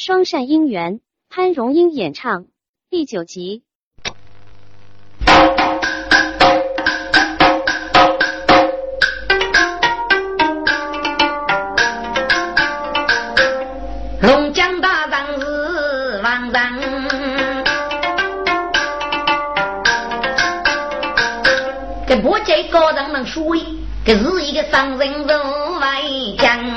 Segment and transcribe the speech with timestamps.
[0.00, 2.46] 双善姻缘，潘荣英演唱
[2.88, 3.64] 第九集。
[14.22, 16.62] 龙江大人是王人，
[22.06, 23.42] 这不见高人能说，
[24.04, 26.67] 这是一个商人不为讲。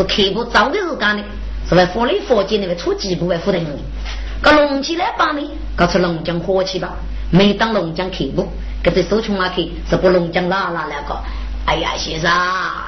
[0.00, 1.24] 是客户早的时间呢，
[1.68, 3.70] 是为佛里佛经那个出几步为负担的。
[4.42, 6.94] 搞龙起来帮你，搞出龙江火气吧，
[7.30, 8.48] 每当龙江客户。
[8.82, 11.14] 给这手穷啊去，是不龙江拉拉那个？
[11.66, 12.32] 哎呀，先生，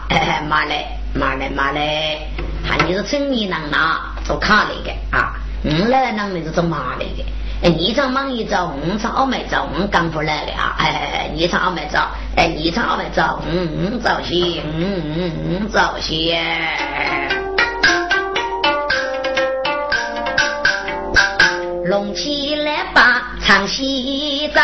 [0.09, 2.27] 哎，妈嘞，妈嘞，妈嘞，
[2.67, 7.25] 喊你是城里人呐，做卡来的啊，我来人你是做马来的。
[7.63, 16.41] 哎，你唱忙一招，我唱奥麦招，我刚回来的啊，哎，你唱奥麦招，哎，你唱奥麦招，嗯嗯，早些，嗯嗯嗯，早些。
[21.85, 24.63] 隆起来把，唱西藏。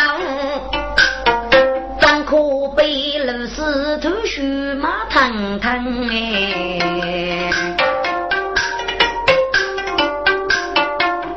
[2.25, 2.35] 可
[2.75, 4.43] 悲如是头须
[4.75, 7.49] 马腾腾哎，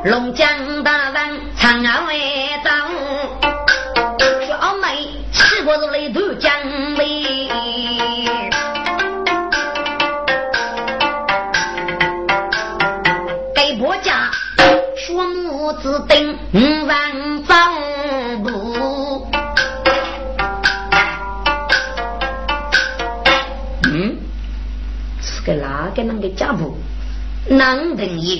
[0.04, 0.46] 龙江
[26.36, 26.76] 家婆
[27.48, 28.38] 男朋友，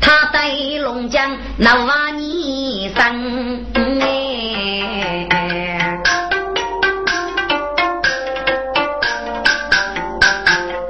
[0.00, 0.50] 他在
[0.82, 3.66] 龙江那娃你生。
[3.74, 5.28] 哎，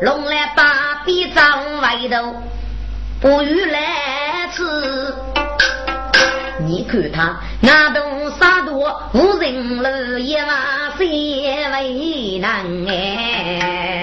[0.03, 2.35] 龙来把臂张外头
[3.21, 4.63] 不与来吃，
[6.67, 10.53] 你看他那都洒脱无人了也嘛
[10.97, 11.07] 谁
[11.73, 13.98] 为难哎。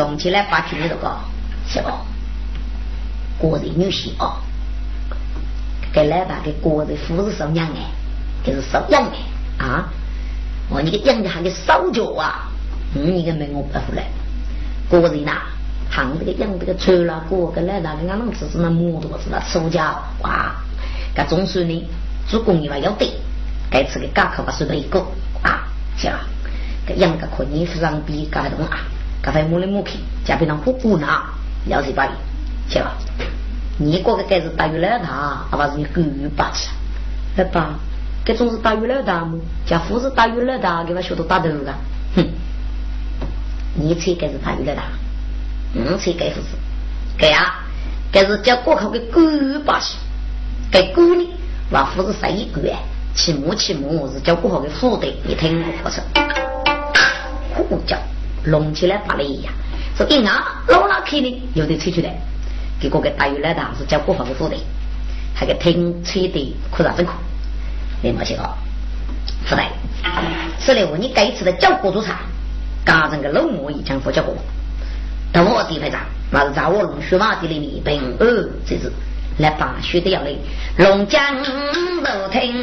[0.00, 0.96] 弄起来把听那个
[1.68, 2.00] 是吧？
[3.38, 4.36] 国人女婿哦，
[5.92, 7.80] 给来把给国人夫是收养的，
[8.42, 9.16] 这是收养的
[9.58, 9.92] 啊！
[10.70, 12.48] 我你个养的还给烧脚啊！
[12.94, 14.06] 嗯，你个没我不回来，
[14.88, 15.32] 国人呐，
[15.90, 20.54] 行这个养这个臭了锅，跟来那个俺们只是那木头是那手脚哇！
[21.14, 21.88] 该总算呢，
[22.26, 23.12] 做工业嘛要得，
[23.70, 24.98] 该吃个嘎口吧是一个
[25.42, 25.68] 啊，
[25.98, 26.20] 是吧？
[26.86, 28.78] 该养个可衣服上比嘎东啊！
[29.22, 31.24] 刚才摸来摸去，家边上呼呼拿，
[31.66, 32.08] 了解吧？
[32.68, 32.96] 去吧？
[33.76, 36.70] 你过个该是大鱼老大，阿爸是你狗鱼霸气。
[37.36, 37.78] 来吧，
[38.24, 39.38] 这种是大鱼老大么？
[39.66, 41.74] 家父是大鱼老大，给我学到打头个。
[42.16, 42.26] 哼！
[43.74, 44.82] 你猜该是大鱼老大？
[45.74, 46.48] 我猜该不是。
[47.18, 47.64] 该啊，
[48.10, 49.96] 该是叫过口的狗鱼霸气。
[50.70, 51.28] 该狗呢？
[51.70, 52.74] 我父是十一个月，
[53.14, 56.02] 起母起母是叫过好的父的，你听我说，
[57.54, 57.98] 呼叫。
[58.44, 59.52] 隆起来发了一样，
[59.96, 62.16] 说一啊，老拉开的有的吹出来，
[62.80, 64.56] 结果个大鱼来打是叫国防的，
[65.34, 67.12] 还给听吹的扩大政课，
[68.02, 68.56] 你没写好，
[69.44, 69.64] 副队，
[70.58, 72.16] 是的我你该吃的叫国主场，
[72.84, 74.34] 家人个老母已经不叫国，
[75.32, 78.90] 到我地方长，那是在我龙须马地里面本二这是。
[79.38, 80.34] 来把学的要来，
[80.76, 82.62] 龙江楼听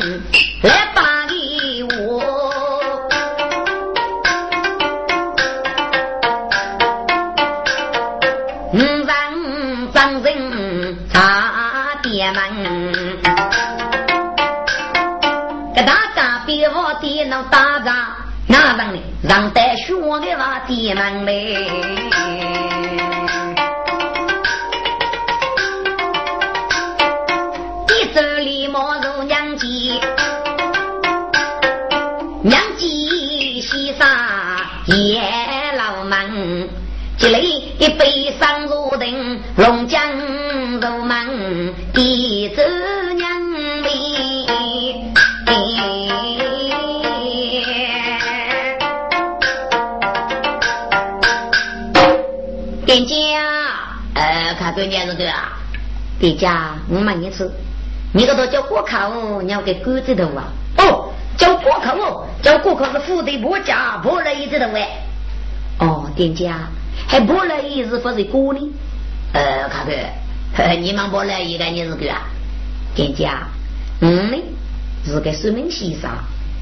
[0.61, 2.96] 来把给我。
[12.17, 12.41] 爷们，
[15.75, 17.95] 给大家比我爹能打仗，
[18.47, 19.00] 哪能呢？
[19.22, 22.06] 让带学的娃爹们嘞。
[55.17, 55.57] 对啊，
[56.19, 57.51] 店家，我问你次，
[58.13, 60.45] 你个都叫过口，你要给狗子头啊？
[60.77, 64.85] 哦，叫过口哦，叫过客是富的不家，不乐意这头喂。
[65.79, 66.69] 哦，店家，
[67.07, 68.59] 还不乐意是不是锅呢？
[69.33, 70.05] 呃，看对。
[70.79, 72.21] 你们不来一个你是个啊
[72.95, 73.47] 店家，
[73.99, 74.37] 嗯呢，
[75.05, 76.09] 是个说明先生。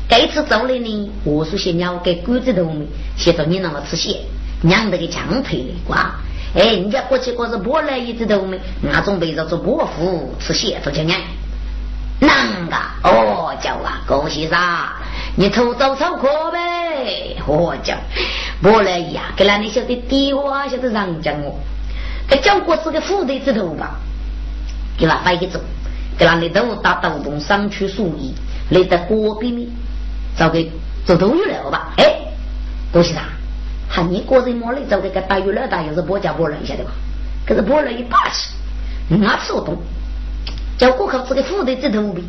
[0.10, 4.22] 这次走了呢，我说些鸟给骨子头们，写着你那么吃血，
[4.62, 6.16] 娘的个强腿的瓜。
[6.56, 11.20] 哎，人家过去过是波来一只头们，那种被着做伯父吃血都叫娘。
[12.22, 12.30] 啷
[12.70, 12.76] 个？
[13.04, 14.58] 哦，叫啊，高先生，
[15.36, 17.36] 你偷走草课呗？
[17.46, 17.96] 哦，叫
[18.62, 21.60] 波来呀，给那你晓得低话，晓得让讲我。
[22.30, 24.00] 给叫过是个副队之头吧，
[24.98, 25.60] 给他摆一走，
[26.18, 28.34] 给那里都打豆洞上去数一，
[28.70, 29.68] 来在锅边面。
[30.38, 30.66] 找个
[31.06, 31.94] 做都有了吧？
[31.98, 32.16] 哎，
[32.94, 33.22] 恭喜他！
[33.88, 36.92] 喊你个人摸来找这个大鱼老大，又是波家波人，晓得吧？
[37.46, 38.54] 可是波人一霸气，
[39.08, 39.78] 哪次我懂？
[40.78, 42.24] 叫过客这个副队这头兵，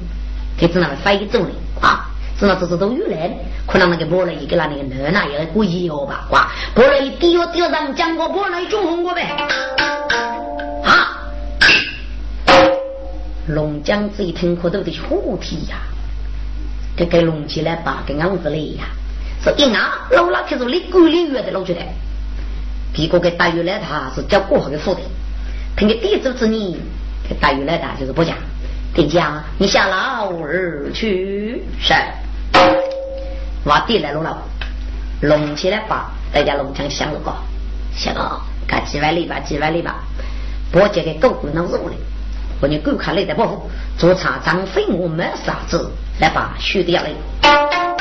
[0.56, 1.50] 给只那翻译走了
[1.80, 2.08] 啊！
[2.38, 3.34] 只那这是都有来，
[3.66, 6.26] 可能那个波人一个那那个奶奶也故意哦吧？
[6.30, 6.48] 哇！
[6.74, 9.22] 波人一丢丢上讲过，波人一中红过呗？
[10.84, 11.16] 啊！
[13.48, 15.78] 龙江这一听可都得虎体呀！
[16.96, 19.05] 这个隆起来把个样子来呀，说
[19.52, 21.80] 一拿老拉开始你管理员的老觉得，
[22.92, 25.00] 别个给大约来他是叫过好的副的，
[25.76, 26.78] 凭个地主之年
[27.28, 28.36] 给大约来他就是不讲，
[28.94, 31.62] 丁家你下老儿去。
[31.80, 31.94] 是，
[33.64, 34.42] 挖地来了了，
[35.20, 37.32] 隆起来把大家龙江想了个，
[37.94, 39.96] 想个干几万里吧几万里吧，
[40.72, 41.96] 不这个狗骨脑子里。
[42.60, 43.70] 我你狗看来的不？
[43.98, 45.90] 做茶张飞我没啥子，
[46.20, 47.95] 来把血掉了。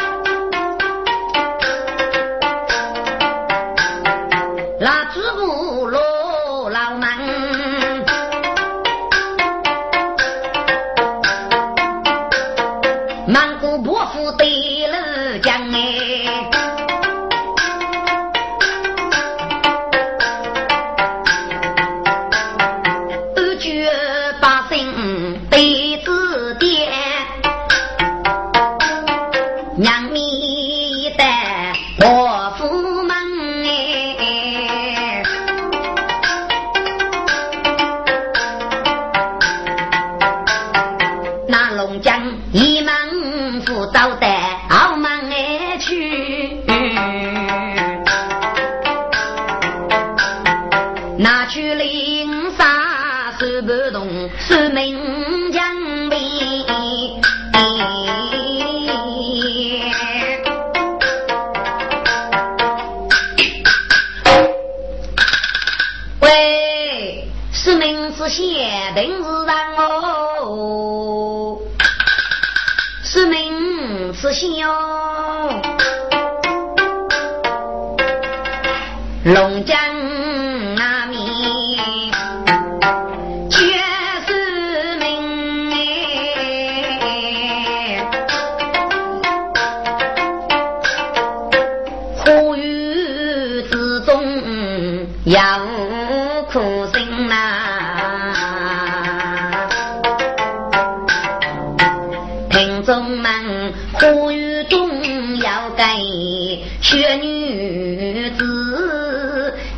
[79.25, 79.84] 龙家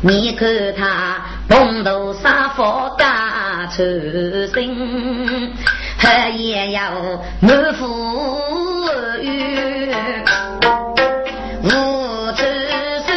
[0.08, 1.18] 你看他
[1.50, 3.82] 蓬头沙发打出
[4.54, 5.52] 身，
[5.98, 6.90] 还也要
[7.40, 7.84] 满腹
[9.20, 9.92] 语，
[11.62, 11.68] 无
[12.32, 12.42] 处
[13.04, 13.12] 诉，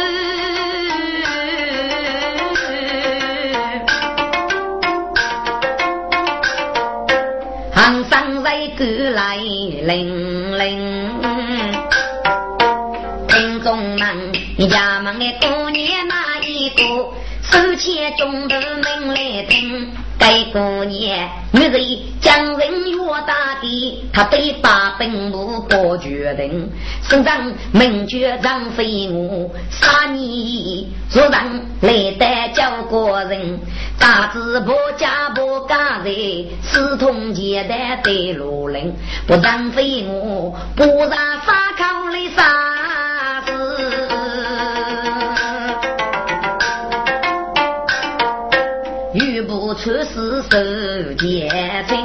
[7.74, 8.84] 行上在过
[9.14, 11.08] 来零零，
[13.28, 15.71] 听众们，衙门的姑娘呐。
[18.16, 26.70] 中头门来听，该过年女人将人约大地，他对把本部不决定，
[27.02, 33.58] 身上名爵张飞我杀你，若让来得叫个人，
[33.98, 38.94] 大字不加不家人，私通结带对路人，
[39.26, 44.21] 不让飞我不让发口来杀子。
[49.74, 50.58] 出世受
[51.14, 51.48] 奸
[51.88, 51.96] 情，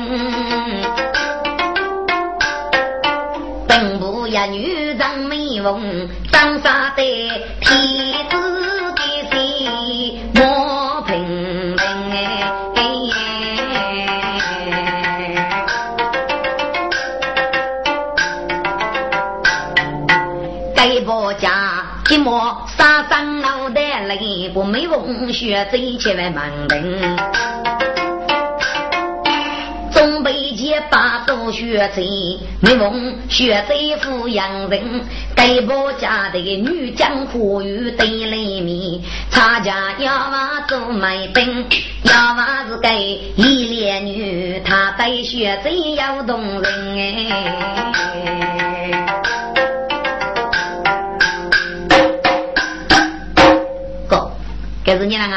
[3.68, 7.04] 本部一女长美翁，长沙的
[7.60, 7.78] 天
[8.30, 8.38] 子
[8.96, 12.10] 的心莫平平
[20.74, 27.37] 该不家寂寞沙上脑袋里，不美凤学最千万门人。
[31.58, 35.02] 学贼，没问学贼富养人，
[35.36, 41.66] 该婆家的女将苦与对里面，差家要娃做卖兵，
[42.04, 47.10] 要娃是个一连女，她对学贼要动人哎。
[54.08, 54.32] 哥，
[54.86, 55.36] 该是你啷个？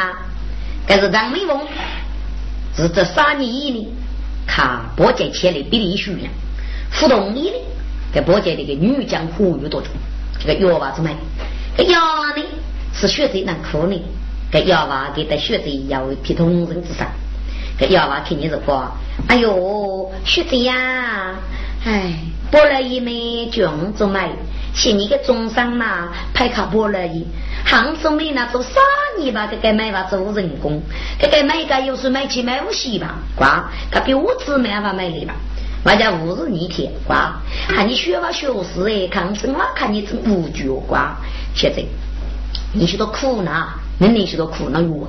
[0.85, 1.59] 该是张美凤，
[2.77, 3.87] 是这三年以内。
[4.45, 6.31] 看波姐前来比例数量，
[6.91, 7.55] 互动你的，
[8.13, 9.91] 给波姐这个女将呼吁多重，
[10.39, 11.13] 这个药娃子们，
[11.77, 12.43] 这药娃呢
[12.93, 14.01] 是学贼难哭呢，
[14.51, 17.07] 这药娃给的学贼要皮同人之上，
[17.79, 18.91] 这药娃看你是说，
[19.27, 21.35] 哎呦学贼呀，
[21.85, 22.13] 哎，
[22.49, 24.29] 波了一枚绢子买。
[24.73, 27.27] 写你个中伤嘛，派卡波了伊，
[27.65, 28.79] 杭州妹那做啥
[29.17, 29.47] 年吧？
[29.47, 30.81] 这个买吧做人工，
[31.19, 33.19] 这个买个又是买起买不起吧？
[33.35, 35.35] 瓜，他比我只买法买的吧？
[35.83, 41.15] 我家五日一天，瓜，看你学吧学识哎，看什么看你真无觉瓜。
[41.55, 41.83] 现在
[42.73, 45.07] 你许多苦恼，你那许多苦恼哟，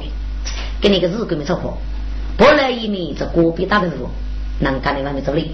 [0.80, 1.76] 跟那个日根没错破，
[2.36, 4.08] 波了一米这锅比打的路，
[4.60, 5.52] 能干的外面走哩，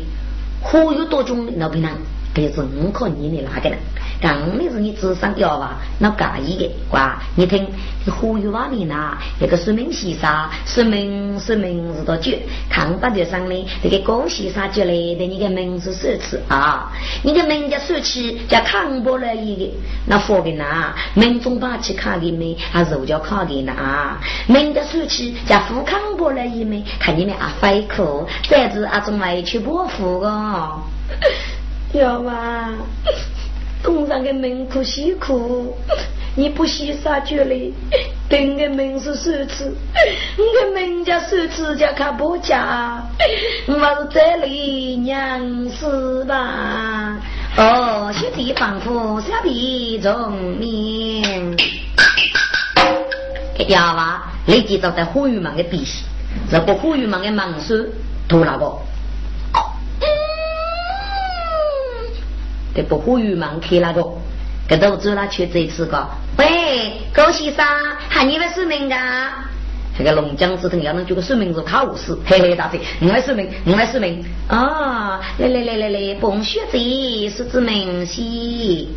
[0.61, 1.91] 火有多重那不能。
[2.37, 3.77] 也是五可你的那个人，
[4.21, 5.77] 刚的是你智商要吧？
[6.01, 7.19] 那介意的，哇！
[7.37, 7.67] 你听，
[8.11, 12.33] 呼吁外面呐，那个说明先生，说明说明是多久？
[12.69, 16.91] 看八条上呢，那个高先生就来的，你的名字首次啊，
[17.23, 19.73] 你的名叫首次叫康波了一个，
[20.07, 22.57] 那佛的呐，民众把去看的没？
[22.73, 24.17] 还是叫看的呐？
[24.49, 30.83] 名的首次叫富康波了一枚，看你们啊，费口，这是啊，种来去保护哦。
[31.93, 32.75] 要嘛，
[33.83, 35.77] 东山的门苦西苦，
[36.35, 37.73] 你不洗啥脚嘞？
[38.29, 39.71] 等的门是奢侈，
[40.37, 43.03] 你个门家手指甲看不家，
[43.67, 47.17] 我是这里娘是吧？
[47.57, 51.57] 哦，雪地仿佛小皮中面。
[53.69, 56.05] 要嘛，立即找在呼吁门的鼻息，
[56.51, 57.75] 这个呼吁门的门手
[58.27, 58.73] 多那个。
[62.83, 64.05] 不呼吁忙开那个，
[64.69, 66.07] 给都走了去这次个。
[66.37, 67.65] 喂，高先生，
[68.09, 69.45] 喊你们说明啊？
[69.97, 74.25] 这个龙江子等要能做个说明是考五十，嘿嘿，大姐，你来说明，你来说明。
[74.47, 76.79] 啊，来来来来来，bon 学者
[77.29, 78.91] 是指明西。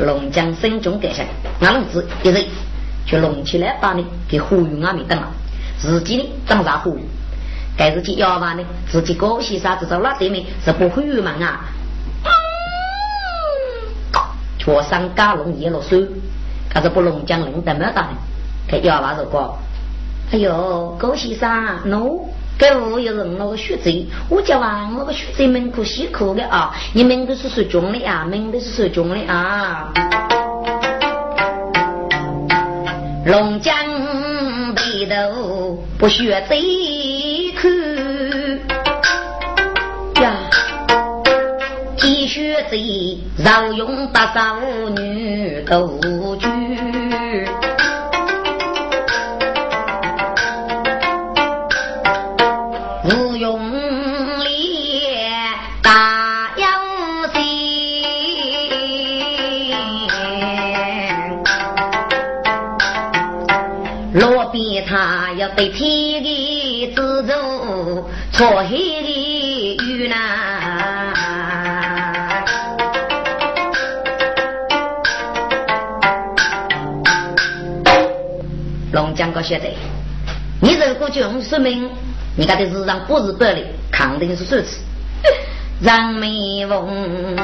[0.00, 1.24] 龙江心中感想，
[1.60, 2.44] 俺龙子一人
[3.06, 5.28] 就弄起来把你给呼吁俺们等了，
[5.78, 7.00] 自己呢长啥呼吁？
[7.76, 11.64] 该自己要完呢，自己高先生知道那对面是不呼吁忙啊？
[14.64, 15.96] 佛山加龙一路手，
[16.72, 18.08] 可是不龙江人得么大？
[18.66, 19.58] 他要娃子说
[20.32, 21.50] ：“哎呦，高先生，
[21.86, 22.22] 喏，
[22.56, 29.92] 给我有人那个学贼，我叫啊，我个学贼门口辛苦的啊，你们都是受穷的啊，门都是受穷的啊。”
[33.26, 33.74] 龙江
[34.74, 37.52] 北头不学贼
[42.26, 44.56] 学贼饶用八少
[44.96, 45.98] 女斗
[46.38, 46.46] 举，
[53.04, 53.60] 无用
[54.42, 55.02] 力
[55.82, 56.64] 大有
[57.32, 57.42] 心，
[64.14, 68.93] 落边他要被天的制住，错黑
[79.34, 79.76] 个晓得，
[80.62, 81.90] 你如果穷说明，
[82.36, 84.78] 你家的日常不是百里，肯定是奢侈。
[85.82, 87.36] 让美翁，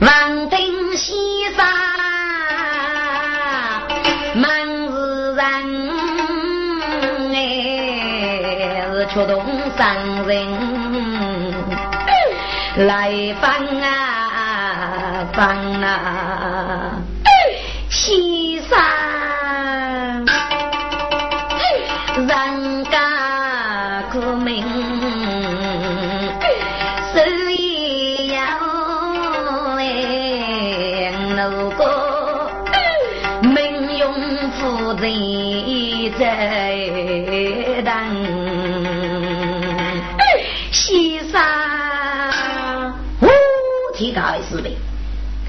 [0.00, 1.14] 望听西
[1.56, 1.64] 山，
[4.34, 5.44] 满是人，
[7.32, 7.36] 哎，
[8.92, 9.40] 是触动
[9.78, 10.36] 伤人，
[12.88, 15.46] 来帮啊帮
[15.80, 16.41] 啊，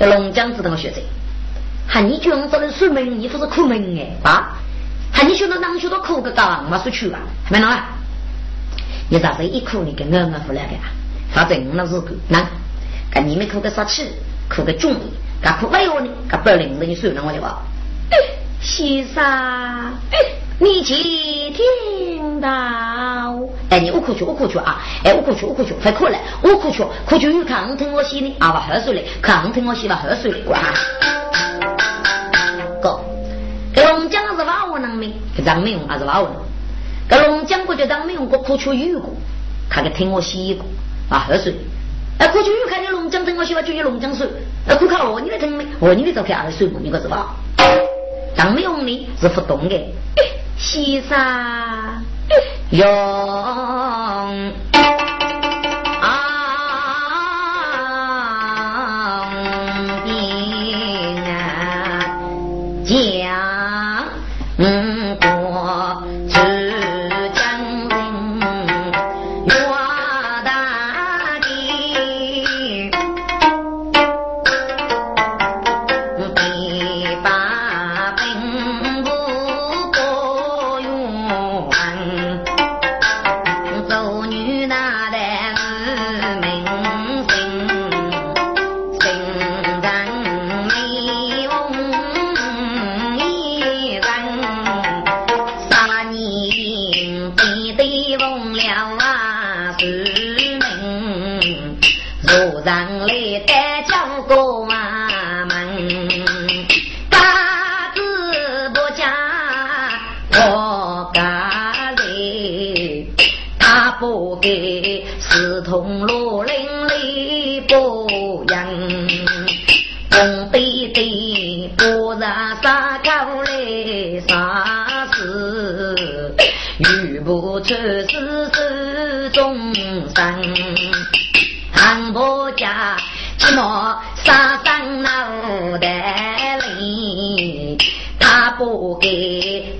[0.04, 0.98] 这龙江子等学者，
[1.88, 4.58] 喊你讲这的说明，你不是苦门哎啊！
[5.14, 7.20] 还你学到哪学到苦个高，没说去吧？
[7.50, 7.86] 没弄啊！
[9.10, 10.92] 你咋子一哭你跟我我回来的啊？
[11.32, 12.46] 反正那是个那，
[13.10, 14.10] 跟你们哭个啥气，
[14.50, 14.94] 哭个重，
[15.42, 17.62] 干哭哎呦呢，干不领着你睡了我就话。
[18.60, 19.94] 先生，
[20.60, 20.96] 你去
[21.52, 22.50] 听到？
[23.74, 24.80] 哎，你我哭去，我哭去啊！
[25.04, 26.20] 哎，我哭去，我哭去，快哭来！
[26.44, 30.60] 我哭去，哭去有看疼我洗的啊，不喝水嘞，看疼我洗吧，喝水嘞，哇！
[32.80, 33.00] 哥，
[33.74, 36.28] 这龙江是瓦屋人民，这张没用还是瓦屋？
[37.10, 39.10] 这龙江过就当没用过，哭去有过，
[39.72, 40.64] 看个听我洗过
[41.10, 41.56] 啊，喝水。
[42.20, 44.28] 哎，哭去有看你龙江疼我洗吧，就用龙江水。
[44.68, 45.66] 哎，哭看我你的疼没？
[45.80, 46.80] 我你的照片还是水嘛？
[46.80, 47.36] 你可知道？
[48.38, 49.76] 张美容呢是不懂的，
[50.60, 51.18] 先生
[52.72, 52.86] 用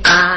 [0.04, 0.33] 啊。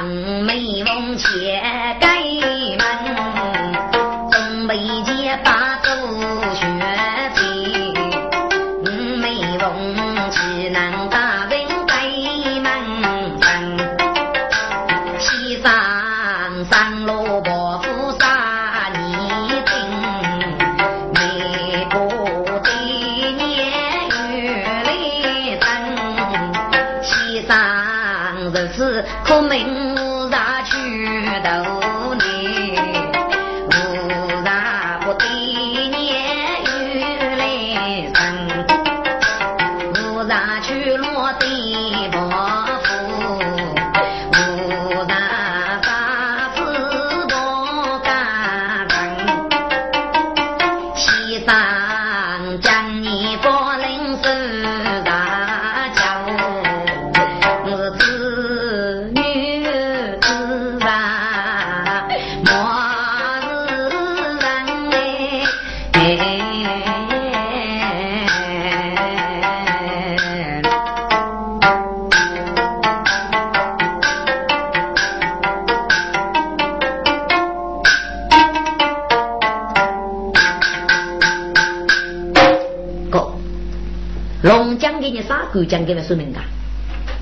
[85.64, 86.40] 讲给他说明的，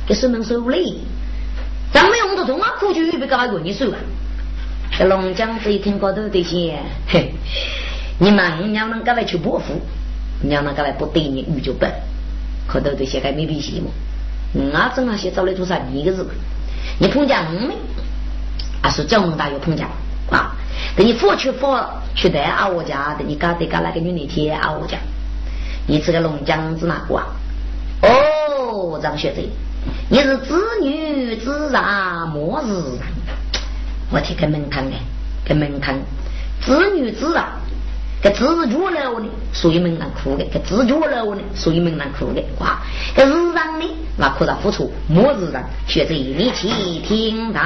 [0.06, 0.94] 给说明说嘞，
[1.92, 3.98] 咱们用的中啊，苦就预备搞个你说啊。
[4.96, 7.34] 这龙江这一听高头这些，嘿，
[8.18, 9.80] 你们娘能干来去伯父，
[10.40, 11.92] 娘能干来不对你你就笨，
[12.68, 13.90] 可都这些还没脾气嘛。
[14.54, 16.24] 我正好些找来做啥一个字，
[17.00, 17.72] 你碰见我们，
[18.82, 19.84] 啊是叫我们大有碰见
[20.30, 20.54] 啊，
[20.96, 24.96] 等你佛去佛去的啊我家，等你嘎得嘎那个女的贴啊我家，
[25.88, 27.26] 你这个龙江是哪挂？
[29.00, 29.48] 张学贼，
[30.08, 33.00] 你是子女自然莫日人。
[34.10, 34.96] 我听个门堂的，
[35.46, 35.94] 个门堂，
[36.60, 37.44] 子女自然，
[38.22, 42.42] 个自觉了呢，属于门堂苦的；个自觉了呢，属于门堂苦的。
[42.60, 42.80] 哇，
[43.16, 45.62] 个日常呢，那可是付出莫日人。
[45.86, 46.68] 学贼，你去
[47.06, 47.60] 听到。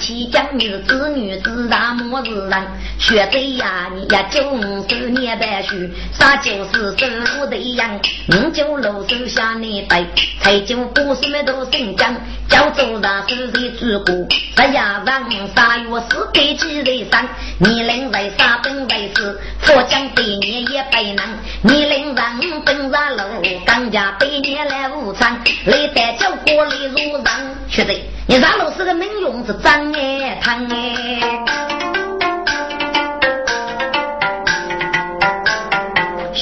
[0.00, 2.66] 其讲你是子女自然莫自然，
[3.00, 4.42] 学对呀，你呀，金
[4.86, 5.74] 丝念白书，
[6.12, 10.06] 杀金丝手的样，五九六手下你背，
[10.42, 12.14] 才就故事么都新疆，
[12.46, 17.26] 叫做大手的主顾，十呀王三月四给几人上，
[17.58, 23.24] 你能为三本为师，佛讲百年也不能，你能让等杀六，
[23.66, 27.24] 更加百年来无常，来得叫锅里如人，
[27.66, 31.79] 学对，你杀老师的命用是张爱堂哎。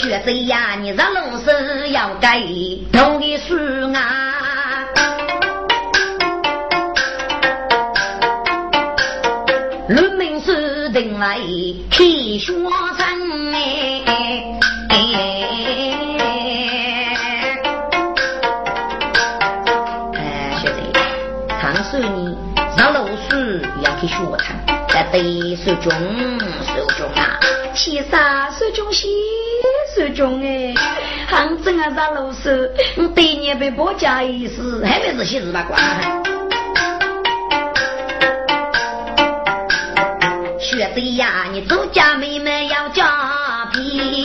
[0.09, 2.41] 学子呀，你这路是要改
[2.91, 3.55] 头的书
[3.93, 4.89] 啊！
[9.91, 11.39] 论命是定来
[11.91, 14.03] 替学生哎！
[14.89, 14.97] 哎，
[20.59, 20.81] 学子，
[21.61, 22.35] 常说你
[22.75, 23.37] 上路书
[23.83, 24.57] 要去学堂，
[24.89, 25.93] 在对手中
[26.65, 27.38] 手中啊，
[27.79, 29.07] 七杀十中西
[29.95, 30.75] 十中哎，
[31.29, 35.81] 杭州啊啥老师，我对年被包家一事，还不是些事吧管。
[40.59, 44.25] 学弟呀，你做家妹妹要加皮。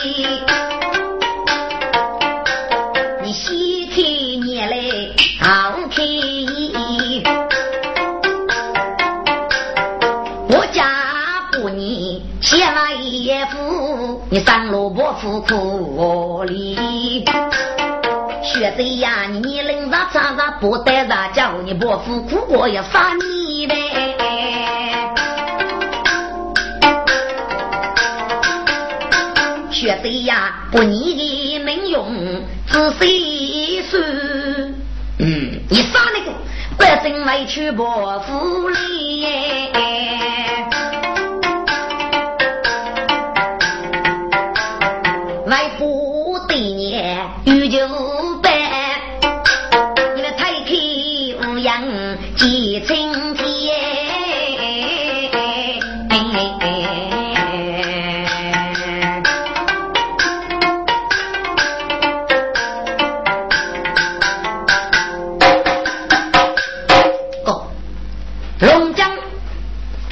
[14.34, 17.24] 你上路不苦苦里，
[18.42, 23.76] 学子呀，你你领着叉叉不带着叫你不服苦我要杀你呗。
[29.70, 34.00] 学子呀，不你的能用仔细说，
[35.20, 36.32] 嗯，你杀那个
[36.76, 37.84] 百姓委屈不
[38.22, 39.28] 服哩。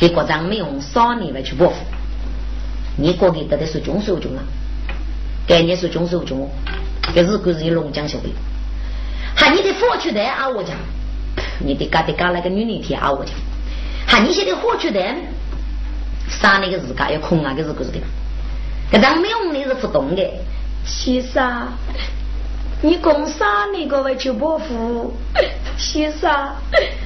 [0.02, 1.76] 给国长没用少年来去报复。
[2.98, 4.42] 你过去得的是军手军了，
[5.46, 6.36] 概念是军事军，
[7.14, 8.34] 给日本人龙江小兵。
[9.36, 10.76] 喊你的火去的啊，我讲，
[11.60, 13.36] 你的嘎的嘎那个女人贴啊，我讲，
[14.08, 15.00] 喊你现在火炬的，
[16.28, 18.00] 杀那个自家要空啊，给日本人的。
[18.90, 20.28] 给咱没用的是不懂的，
[20.84, 21.78] 其实啊，
[22.82, 25.14] 你共杀那个为去报复。
[25.82, 26.32] 先生，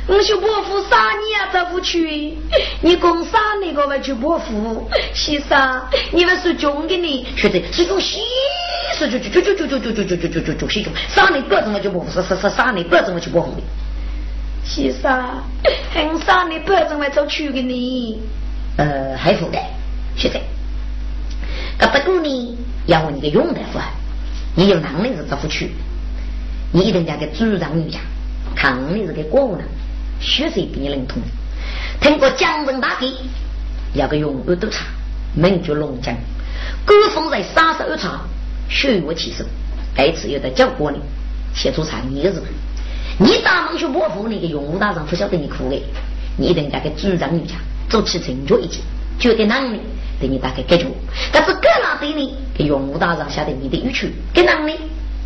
[0.06, 2.38] 我求伯父杀你啊，走不去。
[2.82, 8.20] 你共杀你个为求伯父，先生，你们是穷的呢，现在是种西
[8.98, 13.54] 是就就就就就就就就就就就就就西穷，杀你不要怎么求伯父，杀杀杀杀你不要怎么求伯父，
[14.66, 15.42] 先生，
[15.94, 18.20] 很杀你不要怎么走去的呢？
[18.78, 19.58] 呃，还负的，
[20.18, 20.42] 现在，
[21.78, 22.58] 可不过呢，
[22.88, 23.80] 要问你个用大夫。
[24.58, 25.72] 你有能力是怎么去？
[26.72, 28.00] 你一定要给主张一下，
[28.66, 29.64] 看你是个国务人，
[30.20, 31.22] 血色比你灵通。
[32.02, 33.16] 通过江城大地，
[33.94, 34.86] 要个永不督察，
[35.36, 36.16] 名绝龙江，
[36.84, 38.22] 高峰在三十二场，
[38.68, 39.46] 血雨起手。
[39.96, 40.98] 这次又在教过你，
[41.54, 42.42] 写出产业日。
[43.20, 45.80] 你大门去保护你的永武大人，不晓得你苦哎，
[46.36, 48.82] 你一定要给主张一下，做起成就一件，
[49.20, 49.80] 绝对能力。
[50.20, 50.88] 对你大概解决，
[51.32, 54.74] 但是各哪对你给永武大人晓得你的语气，跟能力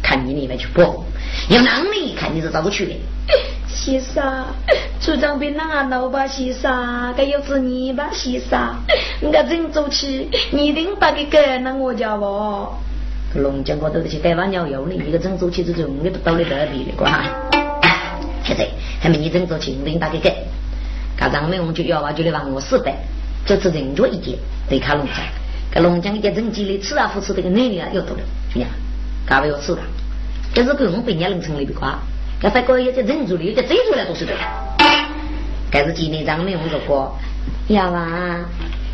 [0.01, 1.05] 看你里面去搏，
[1.49, 2.93] 有能力看你是咋个去的。
[3.67, 4.45] 先生，
[4.99, 8.75] 组长别那老吧，西沙，该又是你吧，先生，
[9.21, 12.67] 我真走起，你一定把给改那我家不？
[13.35, 17.23] 龙江高头那些盖完鸟油呢，一个真走起这种，我都到你这边的瓜。
[18.43, 18.67] 现在
[19.01, 20.35] 他们一真走起，一定把给改。
[21.15, 22.95] 刚才我们就要话就来问我四百。
[23.45, 25.15] 这次人多一点，得看龙江。
[25.71, 28.69] 给龙江一点人机里吃啊扶持这个能力啊又多了，怎么样？
[29.29, 29.79] 干不要吃了。
[30.55, 31.99] 这是跟我们百年人城里的瓜。
[32.41, 34.33] 这再过一些人族里，这追出来都是对。
[35.71, 37.11] 这是今年咱们用这个，
[37.67, 38.39] 要啊。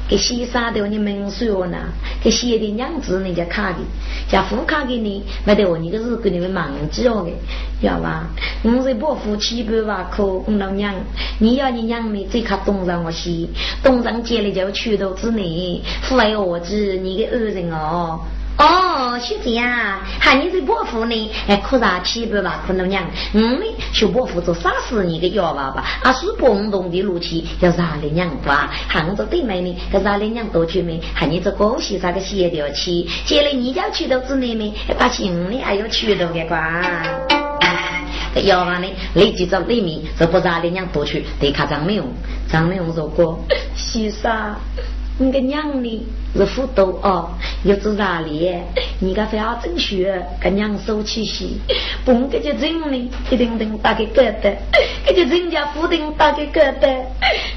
[0.07, 1.77] 给西沙的你们说呢？
[2.21, 3.79] 给写的娘子人家卡的，
[4.29, 7.31] 家副卡给你，没得我你个是给你们忘记了的，
[7.81, 8.27] 要吧？
[8.61, 10.93] 我是伯父七百万可我老娘，
[11.39, 13.49] 你要你娘的最卡东上我西，
[13.81, 18.19] 东上接了就去到之内，父爱我子，你个恶人哦，
[18.57, 18.85] 哦。
[19.05, 21.31] 哦，兄弟呀，喊你这伯父呢？
[21.47, 30.99] 哎，可啥七百吧，可能娘，嗯呢，小伯父做啥事你个要娃娃，啊是蹦动的怒气，要啥的娘吧，喊我做对面呢，个啥的娘多去没？
[31.13, 33.05] 喊你做恭喜啥个协调去？
[33.25, 34.73] 接了你家去到之内没？
[34.97, 36.81] 把行李还要去到的瓜。
[38.43, 42.07] 要娃呢，立即找里面，这不啥的娘多去，得看张美容，
[42.51, 43.39] 张美容说过，
[43.75, 44.55] 西沙。
[45.17, 47.29] 你个娘哩是辅导哦，
[47.63, 48.53] 又是哪里？
[48.99, 51.57] 你个非要争学，跟娘手起洗，
[52.03, 52.97] 甭个就真的，
[53.29, 54.53] 一定定打给疙瘩，
[55.05, 56.97] 个就人家夫定打给疙瘩。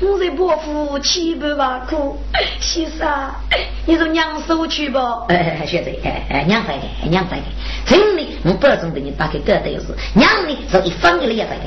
[0.00, 2.16] 我在伯父七百万苦，
[2.60, 3.08] 先生，
[3.86, 4.98] 你说娘手去不？
[5.28, 7.42] 哎，学子，哎哎，娘在的，娘在的，
[7.84, 11.64] 真的，我保证给你打给疙瘩，又是娘哩，是一分的也在的。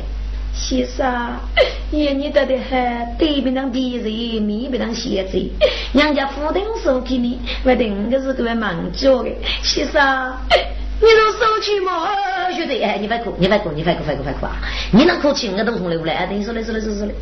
[0.53, 1.39] 先生，
[1.91, 5.49] 爷你得的很， 对不当敌人，面不当邪贼。
[5.93, 9.29] 娘家夫定收给你，我定个是个忙脚的。
[9.63, 10.01] 先生，
[11.01, 12.07] 你能收去吗？
[12.55, 14.55] 兄弟，哎，你别哭，你别哭，你别哭，别哭，别哭啊！
[14.91, 16.25] 你能哭起，我都从来不来。
[16.25, 17.13] 等你说的，说的，说说的。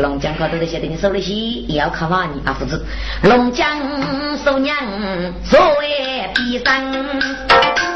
[0.00, 2.84] 龙江高头那些等你收的起，也要靠娃你啊，父子。
[3.22, 3.78] 龙江
[4.44, 4.76] 收娘，
[5.44, 7.93] 作为比上。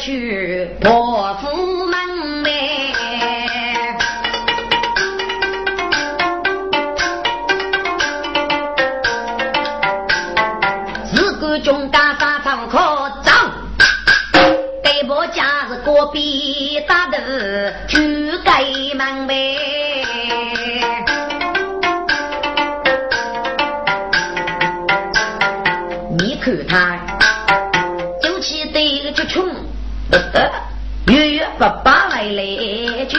[0.00, 2.50] 去伯父门呗，
[11.12, 12.78] 自个中干啥场可
[13.22, 13.30] 走？
[14.82, 17.18] 给伯家是隔壁大头
[17.86, 18.64] 去盖
[18.96, 19.69] 门呗。
[31.06, 32.42] 月月不把来来
[33.06, 33.16] 句，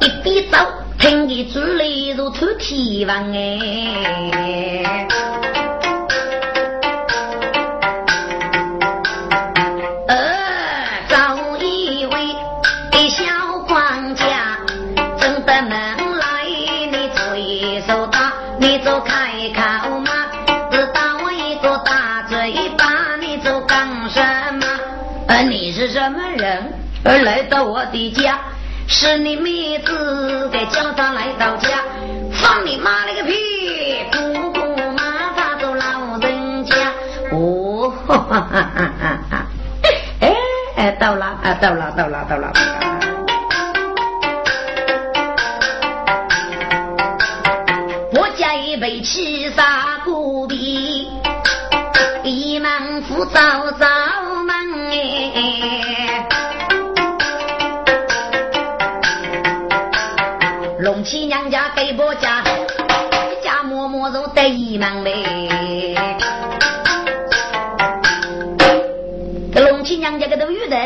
[0.00, 0.58] 一边走，
[0.98, 5.06] 听见嘴里如吐天王哎。
[19.78, 19.95] 什
[27.08, 28.38] 而来到我的家？
[28.88, 31.82] 是你妹子给叫他来到家，
[32.32, 33.34] 放你妈了个屁！
[34.12, 34.60] 姑姑
[34.92, 36.92] 妈他做老人家，
[37.32, 38.48] 哦，哈哈
[39.28, 39.46] 哈！
[40.76, 42.52] 哎，到了啊，到了，到了，到了！
[48.12, 51.08] 我家一杯七杀古笔，
[52.22, 53.86] 一门福早早
[60.86, 62.44] 龙七娘家给婆家，
[63.42, 65.12] 家默默都得一门呗。
[69.52, 70.76] 这龙七娘家个都有的，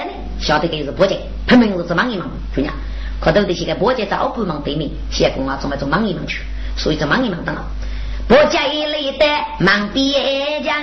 [0.40, 1.14] 晓得给是婆家，
[1.46, 2.72] 他们是忙一忙，姑娘，
[3.20, 6.40] 可都得去个婆家找不忙对面，先公啊做么做忙一忙去，
[6.78, 7.62] 所以做忙一忙的了。
[8.26, 9.26] 婆家一来的
[9.58, 10.82] 忙边疆，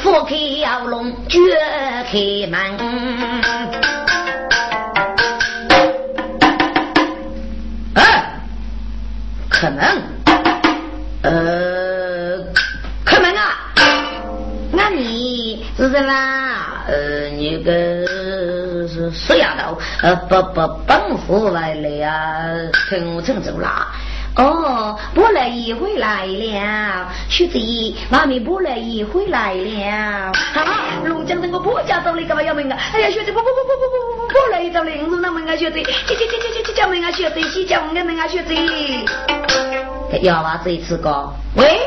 [0.00, 1.40] 佛开要龙，绝
[2.12, 3.99] 开门。
[9.60, 9.84] 开门，
[11.20, 12.42] 呃，
[13.04, 13.70] 开门啊！
[14.72, 16.12] 那你是什么？
[16.86, 17.70] 呃，你个
[18.88, 22.40] 是死丫头，呃，不不，本府来了啊，
[22.88, 23.86] 听成走了。
[24.40, 30.32] 哦，不乐意回来了，兄弟，妈咪不乐意回来了。
[30.54, 30.64] 啊，
[31.04, 32.78] 龙江那个婆家走了干嘛要门啊？
[32.94, 39.04] 哎呀，兄弟，不不不不不不不不乐一走了，我那门啊，兄弟，去去去去去叫门啊，兄弟，去叫我门啊，兄弟。
[40.22, 41.78] 要娃子一次高，喂，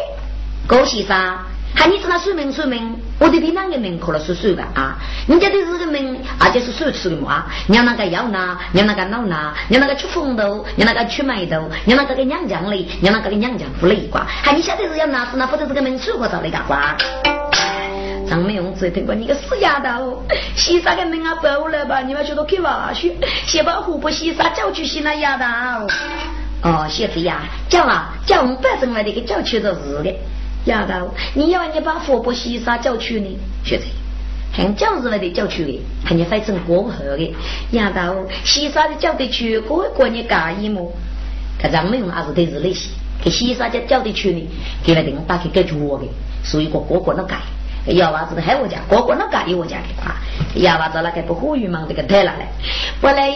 [0.68, 1.38] 高先生。
[1.76, 4.96] 喊你知道说明说明，我的听哪个名可了说说吧啊！
[5.28, 7.46] 人家的这个名，而且是说出的嘛。
[7.68, 14.26] 你那个要拿，你那个闹拿，你那个出风头，你那个出眉头，你那个给娘讲哩，你那个给娘讲不了一卦。
[14.28, 16.96] 喊你晓得是要拿是拿，或者这个名说过找了一个卦。
[18.30, 20.24] 张美容只听过你个死丫头，
[20.56, 22.02] 西沙个名啊包了吧？
[22.02, 23.10] 你们觉得开玩笑？
[23.48, 25.88] 先把湖北西沙叫去西那丫头。
[26.62, 30.16] 哦，小子呀，叫啊叫我们白城来的给叫去的是的。
[30.66, 33.38] 丫头，你要你把佛伯西沙叫去呢？
[33.64, 33.84] 学者，
[34.54, 37.36] 很教日来的叫去的，还你翻成过河的。
[37.72, 40.92] 丫头，西沙的叫得去，过过你介意么？
[41.62, 42.90] 可咱们用还是对日那些，
[43.24, 44.48] 给西沙叫叫得去呢，
[44.84, 46.08] 给了定打开解决的，
[46.44, 47.38] 所以个个个都改。
[47.86, 50.16] 要娃子还我家，哥哥那家有我家的话，
[50.56, 52.46] 要娃子那个不呼吁忙这个太了嘞。
[53.02, 53.30] 不来，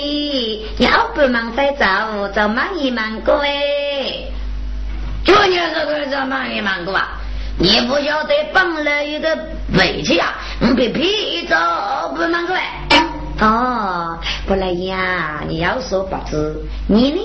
[0.78, 4.24] 要不忙再找找忙一忙过哎。
[5.28, 7.20] 就你这个找忙也忙过啊？
[7.60, 9.38] 你不晓得本来一个
[9.78, 11.56] 委屈啊，你被批走
[12.16, 12.86] 不忙过哎。
[13.42, 16.56] 哦，不来呀，你要说不知，
[16.88, 17.20] 你呢？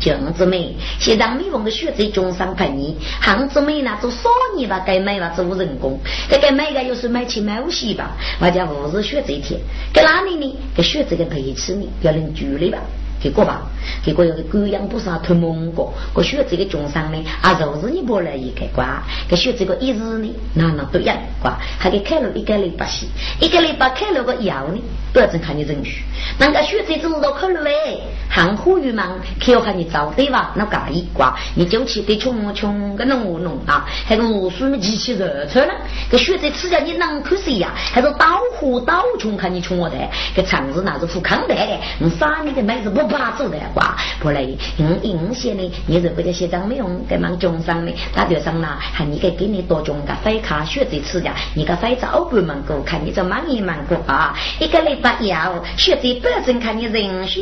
[0.00, 9.60] 镜子妹，现在美容的学在中山陪你，杭子妹呢做少年吧，该买吧做人工，该该买个又是买起买五西吧，我家五日学这一天，
[9.94, 10.58] 该哪里呢？
[10.76, 12.78] 该学这个陪吃呢，要能距离吧。
[13.22, 13.62] 结果吧，
[14.04, 23.06] 结果有个狗养不少偷蒙过，我学这个中上呢，啊，就是你不来一个瓜，给学这个一日呢，那那都养瓜，还给开了一个礼拜西，
[23.38, 24.80] 一个礼拜开了个药呢，
[25.12, 26.02] 不要真看你人虚，
[26.36, 30.50] 那个学这种都考了喂，含糊于忙，可要看你早对吧？
[30.56, 35.72] 那嘎一瓜，你就去给穷穷个弄弄啊，还个我说么机器热车呢？
[36.10, 37.70] 给学这吃下你啷口水呀？
[37.76, 39.96] 还是倒呼倒穷看你穷我的，
[40.34, 41.54] 给肠子那是富康的，
[42.00, 43.11] 你杀你的妹子不？
[43.12, 57.40] 把做的话，不嘞，嗯，硬些呢，你是不叫写张没用，给忙中上的，大学生啦，还你给给你多种个飞卡学这次呀，你个飞早不忙过，看你这忙一忙过啊，一个礼拜要学这本身看你人虚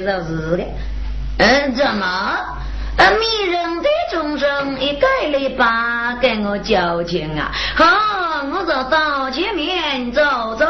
[0.00, 0.64] 就是的，
[1.38, 2.38] 嗯，怎么？
[2.94, 7.86] 呃，迷人的众生一个礼拜跟我交情啊，好，
[8.52, 10.20] 我走到前面走
[10.56, 10.66] 走。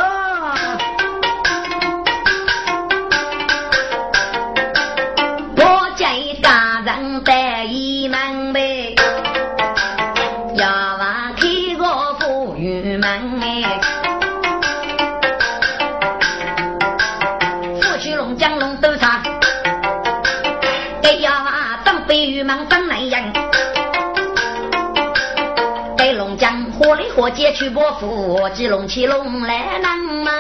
[27.23, 30.33] 我接去伯父，接龙起龙来难嘛。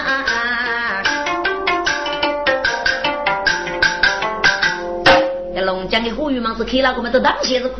[5.64, 7.72] 龙江的呼吁嘛是开了，我们都当些子。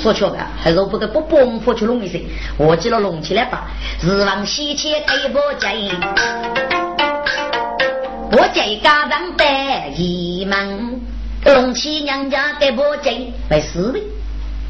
[0.00, 2.20] 说巧了，还是不得不帮破去龙一声。
[2.56, 3.64] 我记了龙起来吧，
[4.00, 5.72] 日往西去给伯家，
[8.30, 11.00] 我家家长带一门，
[11.46, 13.10] 龙起娘家给伯家
[13.50, 14.00] 为师的，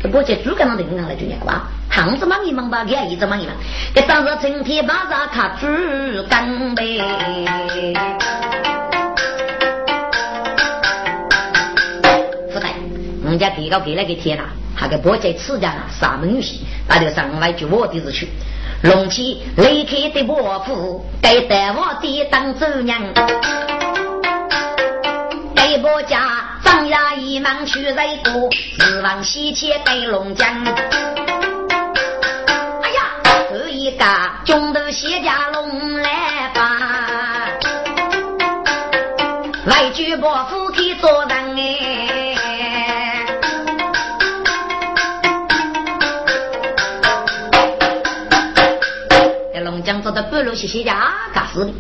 [0.03, 1.69] 给伯家主干上的银行来就念吧。
[2.03, 3.55] 行子忙一忙吧，给一直忙一忙。
[3.95, 5.67] 给当时整天把上看猪
[6.31, 6.99] 干呗。
[12.51, 12.73] 副台，
[13.23, 18.29] 人家提高给那个天呐，还给波在此家上门女婿，那就上外去我的是去。
[18.83, 22.99] 龙起离开的伯父，给带我的当主娘，
[25.55, 30.49] 给伯家张牙一忙去在过，日往西迁给龙江。
[33.97, 34.05] 个
[34.45, 37.49] 中头谢家龙来吧，
[39.67, 42.37] 外举伯父可以做人哎。
[49.53, 51.73] 在龙江做的半路谢谢家干死的，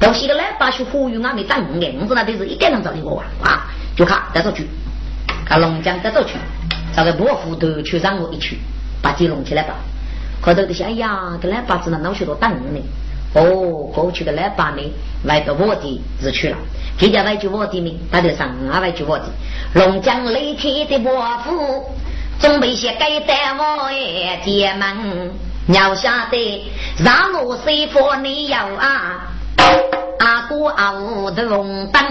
[0.00, 4.66] 东西个来把去呼吁俺们当硬子那都是一个人找的我玩啊，就看带走去，
[5.44, 6.34] 看龙江带走去，
[6.96, 8.58] 找个伯父都去让我一去，
[9.02, 9.74] 把鸡弄起来吧。
[10.42, 12.80] 后头的些，哎呀，这来把子呢，老许多等呢。
[13.34, 14.82] 哦，过去的来把呢，
[15.24, 16.56] 来到我的日去了。
[16.98, 19.24] 这家来就我的呢，大头上啊来就我的。
[19.74, 21.84] 龙江雷天的伯父，
[22.40, 25.30] 准备些该带我哎爹们，
[25.68, 26.70] 要晓得
[27.04, 29.30] 让我师傅你要啊，
[30.18, 32.02] 阿哥阿五的龙灯。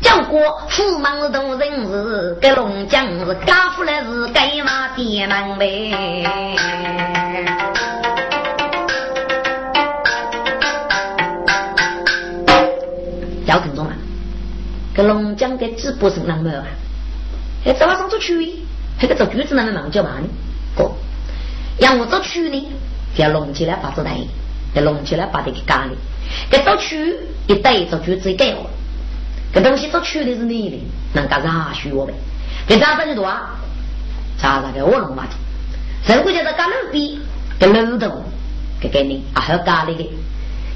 [0.00, 5.90] 叫过驸马都人是给龙江是家父来是该嘛爹们呗。
[13.46, 13.92] 要听懂吗？
[14.94, 16.64] 给龙江给直播是那么啊？
[17.64, 18.64] 哎，早上做区，
[19.00, 20.28] 那个做橘子那么忙叫嘛呢？
[20.76, 20.90] 哥，
[21.78, 22.72] 让我做区呢，
[23.14, 24.16] 叫龙起来把子带，
[24.72, 25.90] 给龙起来把这个咖喱，
[26.50, 27.16] 给做区
[27.48, 28.70] 一带做橘子给我。
[29.52, 30.80] 这东西都取的是你的，
[31.12, 32.12] 能干啥许我呗？
[32.66, 33.50] 给咋分的多啊？
[34.38, 35.34] 咋咋给我弄嘛的？
[36.06, 37.20] 这个叫做干楼比，
[37.58, 38.22] 给楼头
[38.80, 40.04] 给给你啊，还要干那个。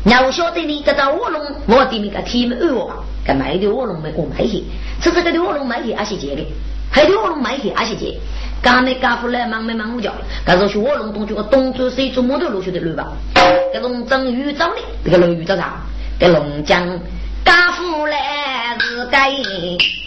[0.02, 4.64] 你要晓得你这个卧龙，我的那个天门二卧，给卖的卧龙没我卖去，
[5.00, 6.44] 吃这个的卧龙卖去阿些钱的，
[6.90, 8.12] 还的卧龙卖去阿些钱。
[8.60, 10.12] 干没干出来忙没忙我叫，
[10.44, 13.12] 干说去卧龙东区个东州水做木头路去的路吧？
[13.72, 15.74] 给龙争鱼长的，这个龙鱼叫啥？
[16.18, 16.86] 给龙江。
[17.44, 18.16] 家父来
[18.80, 19.30] 是该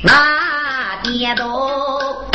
[0.04, 2.30] 哪点多，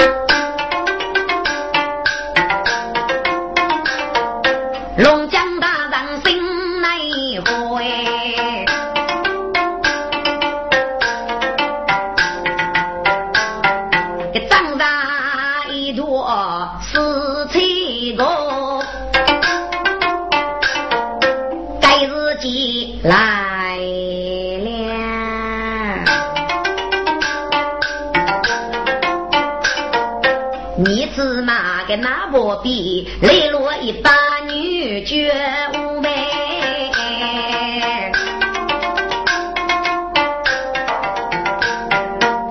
[32.56, 34.10] 比，磊落一把
[34.46, 35.32] 女绝
[35.74, 36.10] 无美。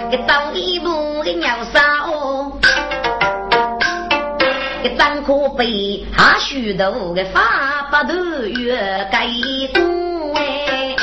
[0.10, 1.80] 个早一步个鸟骚，
[4.84, 9.28] 个张可悲，下许多个发不头月该
[9.74, 10.96] 多哎。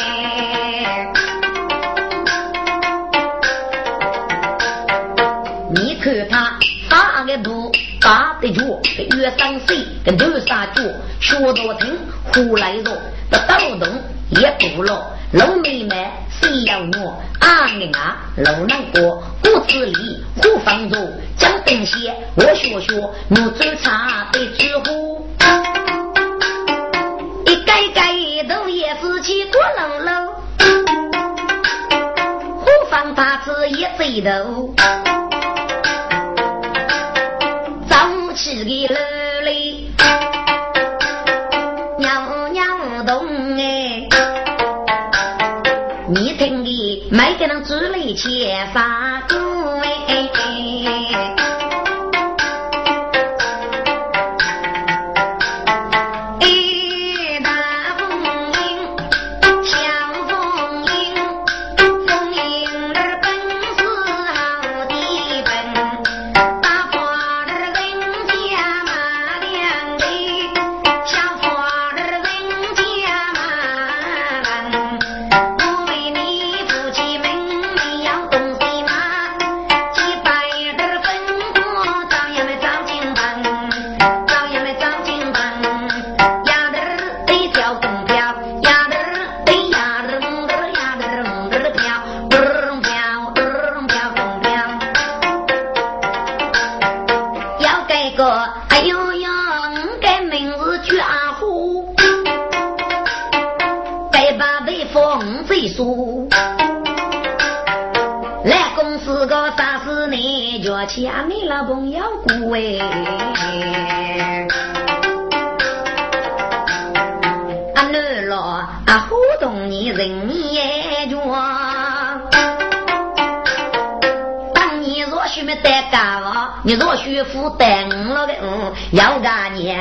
[5.70, 7.67] 你看他发个步，
[8.00, 8.80] 八的脚，
[9.16, 10.82] 越上水，跟头杀脚，
[11.20, 11.96] 学到听，
[12.32, 12.90] 呼来着，
[13.30, 13.88] 不抖动
[14.30, 15.12] 也不落。
[15.30, 15.77] 农民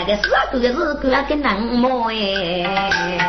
[0.07, 3.26] 个是个是狗个能么哎？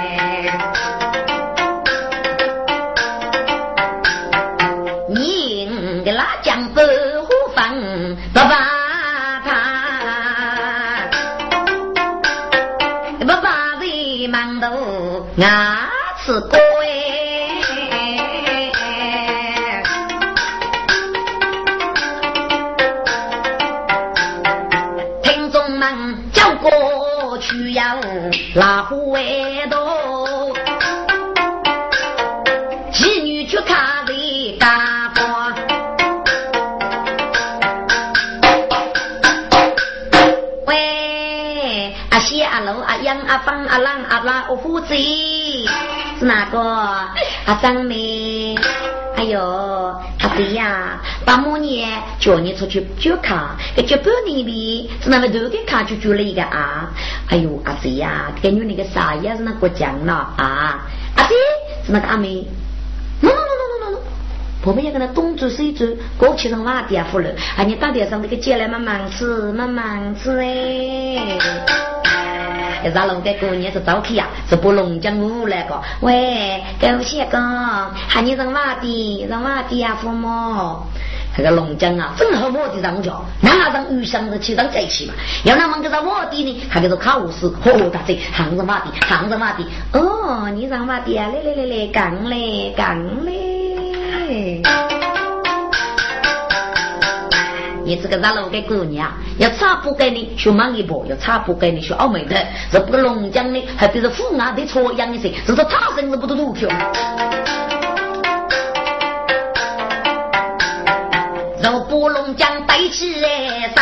[44.09, 44.94] 阿拉阿虎子
[46.18, 46.59] 是哪个？
[46.59, 48.54] 阿张妹。
[49.16, 49.40] 哎呦，
[50.20, 56.88] 阿弟呀，把母年叫你出去就看，这就半年里是那么多个卡就住了一个啊！
[57.28, 60.86] 哎呦，阿弟呀，这个女那个啥也是那过奖了啊！
[61.16, 61.34] 阿弟
[61.84, 62.46] 是那个阿妹，
[63.20, 63.98] 喏喏喏喏喏喏，
[64.62, 65.84] 旁边有个那东走西走，
[66.16, 71.88] 过去上瓦地啊扶了，啊你大点上那个街来慢慢吃，慢慢吃哎。
[72.85, 75.81] 一咱龙的过年是早起呀，是不龙江路来个。
[76.01, 77.39] 喂，狗血哥，
[78.09, 80.76] 喊你上瓦地，上瓦地呀，父母。
[81.37, 85.14] 这个龙江啊，正好我的上脚，那上雨箱子去上在一起嘛。
[85.45, 89.66] 要那么个上瓦地呢，还给个卡五十，嚯，大嘴，行上瓦地，行上瓦地。
[89.93, 91.29] 哦，你上瓦地啊？
[91.33, 94.62] 来来来来，讲嘞，讲嘞。
[97.89, 102.36] 你这个咱老给姑娘，要差不给你学忙一步，要差不给你学澳门的，
[102.70, 106.61] 这不龙江的，还得是湖南的错样的些，这是他生是不都路口。
[111.62, 113.72] 肉不龙江背起来，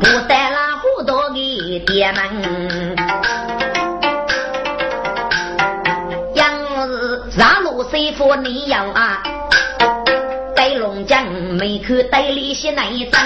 [0.00, 2.96] 不带那糊涂的爹们，
[6.32, 6.42] 要
[6.86, 9.22] 是上路谁说你要啊？
[11.56, 13.20] 在龙江没去带里些那一张，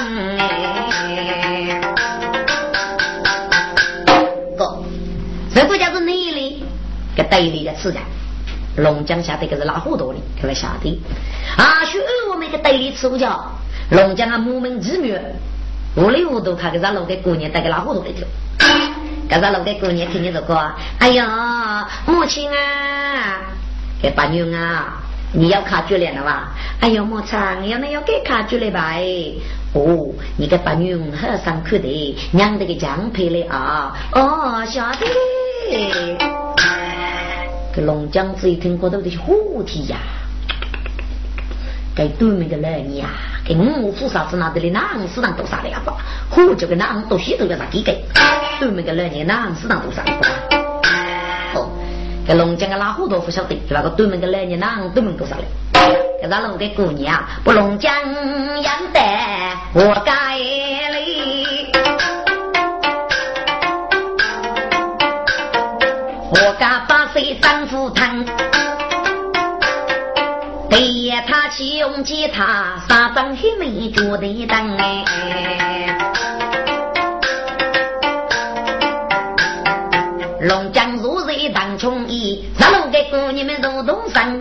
[4.57, 4.83] 哥，
[5.53, 6.65] 这个叫是你哩，
[7.17, 7.99] 给带里的吃的，
[8.77, 11.01] 龙江下的个是拉糊涂的，给他下的，
[11.57, 11.99] 啊，许
[12.31, 13.51] 我们个带里吃不着，
[13.91, 15.19] 龙江啊，母门之女，
[15.97, 18.25] 糊里糊涂看给咱老给姑娘带个老糊涂的丢。
[19.29, 23.41] 给咱老给姑娘听见这个，哎呀，母亲啊，
[24.03, 25.01] 给八娘啊，
[25.33, 26.53] 你要卡住脸了吧？
[26.81, 28.95] 哎呦，母亲，要那要给卡住了吧？
[29.73, 33.97] 哦，你给八娘很上课的，娘的个奖配了啊！
[34.13, 35.07] 哦，晓得。
[37.73, 39.99] 这龙江子一听，过头的是虎体呀！
[41.95, 43.11] 给对面的儿女呀，
[43.45, 45.81] 给五府啥子那的里，哪市场多少的呀？
[45.85, 45.93] 不，
[46.35, 48.05] 虎就跟哪东西都要啥给给？
[48.59, 50.60] 对面的儿女哪市场多少的？
[52.31, 55.43] 给龙江的老虎都不晓得，就那个对面的儿女哪对面多少的？
[56.23, 57.93] 给咱龙的姑娘，不龙江
[58.63, 59.01] 养得
[59.73, 61.73] 我该里。
[66.31, 68.25] 我家八岁丈夫疼，
[70.69, 75.05] 对夜他起用吉他，三张黑眉脚的灯哎。
[80.43, 80.90] 龙江，
[83.45, 84.41] 们给姑娘们都动身。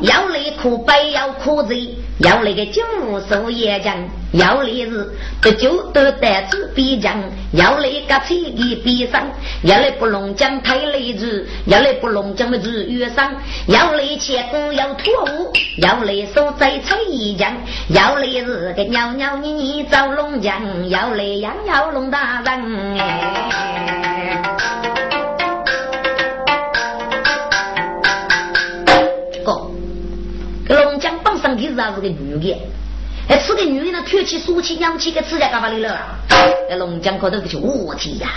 [0.00, 2.82] 要来苦白要苦贼，要那个酒
[3.26, 3.96] 手也讲，
[4.32, 5.10] 要来是
[5.40, 7.16] 得酒得胆子必强，
[7.52, 9.22] 要来个菜的必上，
[9.62, 13.32] 要来不龙江太累子，要来不龙江的日月上，
[13.66, 17.56] 要来切骨要脱物，要来手在菜一江，
[17.88, 24.13] 要来是个袅袅你你找龙江，要来养要龙大人哎
[31.44, 32.56] 龙江本身就是个女的，
[33.28, 36.00] 哎，这个女人呢，推起说起娘起个指甲干嘛来了？
[36.68, 38.28] 在龙江高头就我天呀！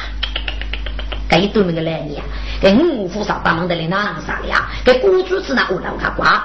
[1.29, 2.21] 这一对门的男人呀，
[2.59, 4.69] 给五虎上帮忙的来哪啥的呀？
[4.83, 6.43] 给古主子那我让他刮，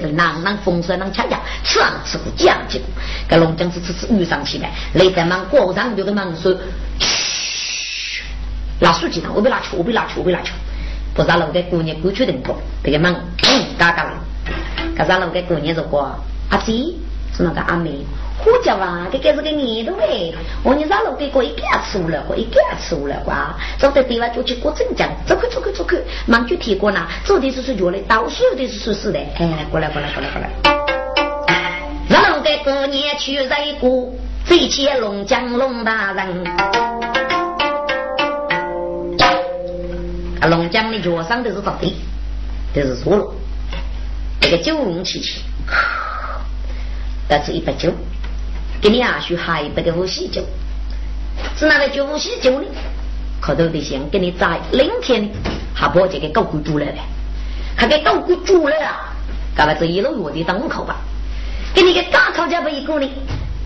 [0.00, 2.80] 这朗朗风霜能抢呀，吃上吃不讲究。
[3.28, 6.52] 给龙江是吃吃遇上起来，来在忙过上就跟忙说，
[6.98, 8.22] 嘘，
[8.80, 9.30] 拿手机呢？
[9.32, 10.52] 我别拿去，我别拿去，我别拿去，
[11.14, 14.12] 不然老给姑娘过去的多，这个忙，嗯，嘎嘎了。
[14.98, 16.12] 可是那个过年如果
[16.50, 16.72] 阿姐
[17.32, 18.04] 是那个阿妹，
[18.36, 20.32] 胡椒啊，这个是个年头哎，
[20.64, 25.96] 我你让老给过一点吃了，过一点吃了瓜，走在对外就去过镇江，走开走开走开，
[26.26, 30.50] 忙就提过呢，走的是是脚的，倒数的是是是的，哎，过来过来过来过来，
[32.10, 34.12] 咱老给过年去热过，
[34.44, 36.44] 这些龙江龙大人，
[40.40, 41.94] 啊，龙江的脚上都是咋的？
[42.74, 43.32] 都是错了。
[44.40, 45.40] 这个酒容起起，
[47.28, 47.92] 得出一杯酒，
[48.80, 50.42] 给你阿叔还一杯个无锡酒，
[51.56, 52.66] 是那个酒无锡酒呢？
[53.40, 55.30] 可都得先给你摘两天呢，
[55.74, 56.98] 还把这个狗骨煮来了，
[57.76, 58.74] 还给狗骨煮了！
[59.54, 60.96] 干嘛这一路我的当口吧？
[61.74, 63.08] 给你个大烤家一个呢，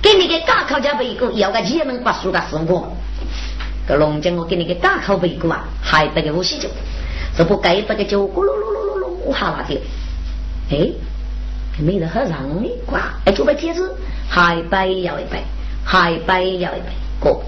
[0.03, 2.87] 给你个大烤家一个，要个几能把书个十五
[3.87, 6.69] 个，龙江我给你个大烤一个啊，还一杯个无锡酒，
[7.37, 9.81] 这不该一杯个酒咕噜噜噜噜噜哈啦的。
[10.73, 10.91] 哎，
[11.79, 13.95] 没人喝让你挂，哎，就把贴子
[14.27, 15.39] 还摆要一杯，
[15.85, 16.87] 还摆要一杯，
[17.21, 17.39] 哥，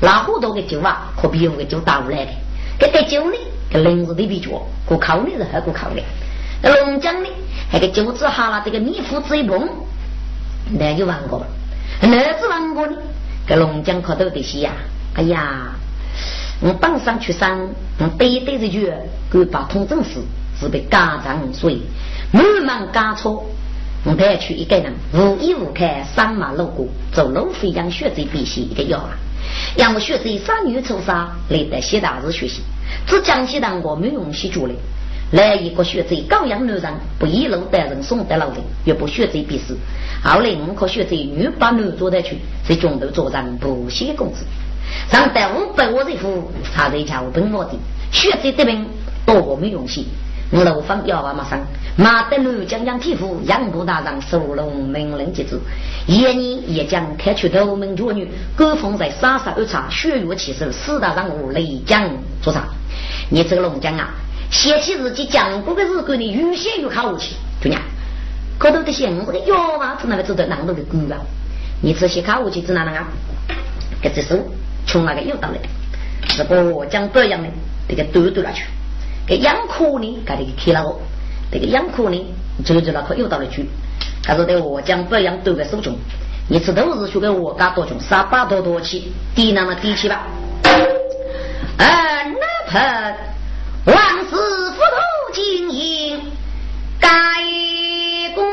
[0.00, 2.30] 那好多个酒啊，可比有个酒倒来的，
[2.78, 3.36] 这个酒呢，
[3.72, 4.50] 这零子的比较，
[4.86, 6.02] 过口的是喝过口的，
[6.62, 7.28] 那龙江呢，
[7.72, 9.68] 那个酒子哈了这个米糊子一碰，
[10.78, 11.46] 那就玩过了，
[12.02, 12.08] 那
[12.38, 12.96] 子玩过呢，
[13.48, 14.72] 这龙江可都得些呀，
[15.14, 15.74] 哎呀，
[16.60, 17.68] 我绑上去上，
[17.98, 18.92] 我背对着去，
[19.28, 20.20] 给把通正事
[20.60, 21.82] 是被家长所以。
[22.32, 23.44] 满忙赶错，
[24.04, 29.10] 我带去一个人无依无靠，上马路过，走路非让学子必须一个要啊！
[29.76, 32.62] 让我学子三女初三来得西大寺学习，
[33.06, 34.74] 只讲起当我没用西住来。
[35.32, 39.76] 来一个学子高阳男人，不一路带人送得老人，也不学子必死。
[40.22, 44.44] 后来五个学子女把女做得去，在中头做人不写工资，
[45.10, 47.72] 让得五百我一户，他在家我本我的
[48.12, 48.86] 学子这边
[49.26, 50.04] 多我没用心。
[50.50, 51.60] 楼房要娃马上，
[51.96, 55.60] 马德路将将替父杨部大人收拢命令节制，
[56.06, 62.02] 夜年也将开出头门绝女，各封在沙沙二场血月起手四大人物雷将
[62.42, 62.64] 出场。
[63.28, 64.10] 你这个龙江啊，
[64.50, 67.80] 写起日记讲过的日子你越写越好气，就娘，
[68.58, 71.20] 可头的写我这个药娃子那个走到哪路的鬼啊？
[71.80, 73.06] 你这些考武器指哪能啊？
[74.02, 74.36] 给这手
[74.84, 75.58] 从那个又到来，
[76.28, 77.48] 是不将这样的
[77.88, 78.64] 这个丢丢了去。
[79.38, 79.38] 给
[80.00, 81.00] 呢，这个开个，
[81.52, 83.64] 这个养苦呢，那又到了去。
[84.24, 85.94] 他说在我将不养多个手中，
[86.48, 90.26] 你吃都是学给我家多种，三八多多起，低那么低起吧。
[90.64, 90.76] 嗯，
[91.78, 93.14] 那盆
[93.84, 93.96] 万
[94.28, 96.20] 事斧头金银
[96.98, 97.08] 盖
[98.34, 98.44] 棺。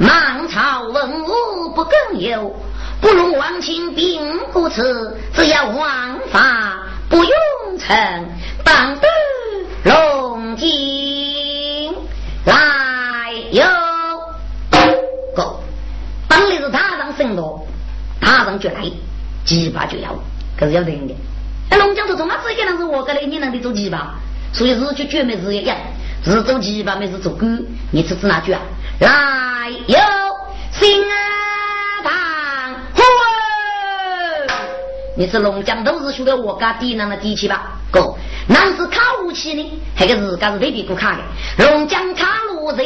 [0.00, 2.54] 满朝文武不更有，
[3.00, 7.32] 不如王亲兵故此，只要王法不用
[7.80, 8.28] 臣，
[8.62, 9.08] 当得
[9.82, 11.92] 龙井
[12.44, 13.64] 来哟。
[15.34, 15.58] 哥，
[16.28, 17.66] 本来是他人生多，
[18.20, 18.88] 他人就来，
[19.44, 20.14] 鸡巴就要，
[20.56, 21.14] 可是要人的。
[21.70, 24.14] 那龙江头怎么自己个是我个来，你能得做鸡巴？
[24.52, 25.76] 所以日就绝没日一样，
[26.24, 27.48] 是做鸡巴没日做狗，
[27.90, 28.60] 你吃吃哪句啊？
[29.00, 29.96] 来哟，
[30.72, 33.02] 新安堂，呼！
[35.16, 37.78] 你是龙江都是学的我家地囊的地气吧？
[37.92, 38.16] 哥，
[38.48, 41.22] 那是卡武器呢，还个是家是未必不卡的。
[41.64, 42.82] 龙江卡路在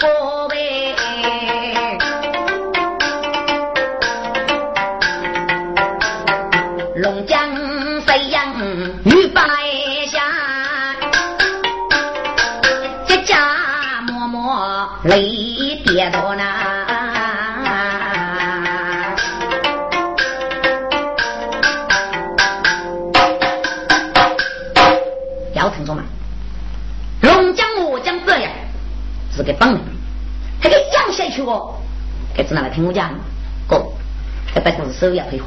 [0.00, 0.33] 师
[32.74, 33.10] 听我讲？
[33.68, 33.80] 哥，
[34.52, 35.46] 这白故事手要配合。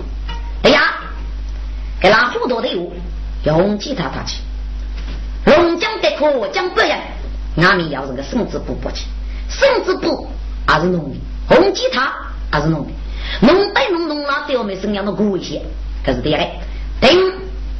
[0.64, 0.94] 哎呀！
[2.00, 2.92] 给那糊涂的有
[3.44, 4.42] 用吉他打起，
[5.46, 7.00] 龙江的可江这样，
[7.58, 9.06] 俺们要是个绳子布不起，
[9.50, 10.28] 绳子布
[10.68, 11.20] 还是农民，
[11.50, 12.14] 红吉他
[12.52, 12.92] 还是弄的，
[13.42, 15.62] 弄得弄弄了对我们身上的鼓一些，
[16.06, 16.52] 可是对嘞，
[17.02, 17.12] 等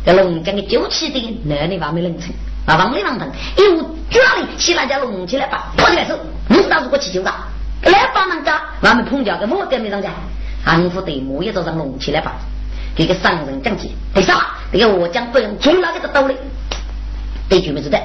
[0.04, 2.32] 这龙江的九七的男的方面人称，
[2.66, 3.82] 啊王里王腾，有
[4.24, 6.18] 哪里起来家龙起来吧，跑起来走，
[6.50, 7.48] 你知道如果起就打，
[7.84, 10.12] 来帮忙家，俺们碰脚个我跟没上家，
[10.66, 12.34] 安抚对木也就让龙起来吧。
[12.96, 14.36] 这个商人讲起，第三，
[14.72, 16.36] 这个我讲不用从哪个的道理，
[17.48, 18.00] 对句没是的，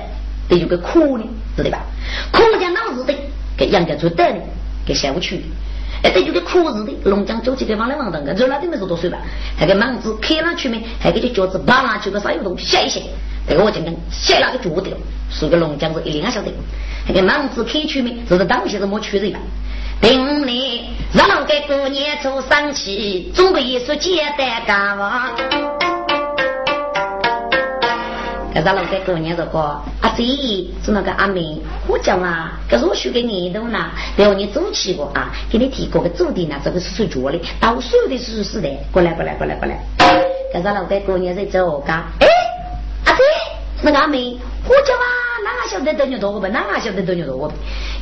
[0.48, 1.24] 对句个苦呢，
[1.56, 1.78] 是的吧？
[2.30, 3.14] 苦讲脑子的，
[3.56, 4.24] 给杨家做的，
[4.84, 5.42] 给下不去。
[6.02, 9.18] 哎，对句个苦字的，龙江九七个往来往东个，走哪点没是多水吧？
[9.56, 10.84] 还给莽子开上去没？
[11.00, 13.02] 还给这脚趾扒拉去个啥有东西写一写。
[13.48, 14.90] 这个我讲讲，写那个脚的，
[15.30, 16.52] 是个龙江是一定要晓得。
[17.06, 18.14] 还给莽子开去没？
[18.28, 19.38] 这是当时是没去的吧？
[20.02, 25.30] 定你让老给过年做生气，总归说简单干嘛？
[28.52, 30.24] 给咱老给过年这个阿姐
[30.84, 33.78] 是那个阿妹，我讲啊，可是我许给你都呢，
[34.16, 39.78] 然后你走起过啊，给你提供个走的呢，这个是睡着的，倒数的是是的，过来过来过来过来，
[40.52, 42.26] 给咱老给过年在走干，哎，
[43.04, 43.22] 阿姐，
[43.82, 44.36] 那个阿妹，
[44.68, 45.31] 我讲啊。
[45.42, 46.48] 哪晓得多牛多个呗？
[46.48, 47.54] 哪晓得多牛多个呗？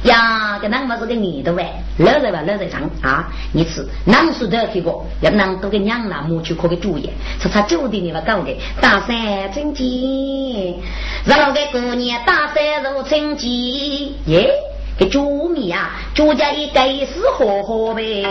[0.05, 1.67] 呀，跟那么是个女的喂，
[1.99, 3.29] 老在吧，老在唱啊！
[3.53, 7.11] 你吃，哪说都要听过，要能多个娘啦，母去可个主意，
[7.41, 10.81] 吃吃酒的你们搞的，大山真金，
[11.25, 14.51] 让个过年大山如春季耶！
[14.99, 18.23] 给猪米啊，猪家一盖是好好呗。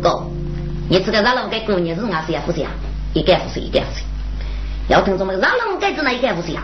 [0.00, 0.22] 哥，
[0.88, 2.70] 你这个让老个过年是俺是呀不是呀？
[3.14, 4.04] 一概不是一概不是。
[4.88, 5.32] 要听什么？
[5.34, 6.62] 让龙盖子那一概不是呀？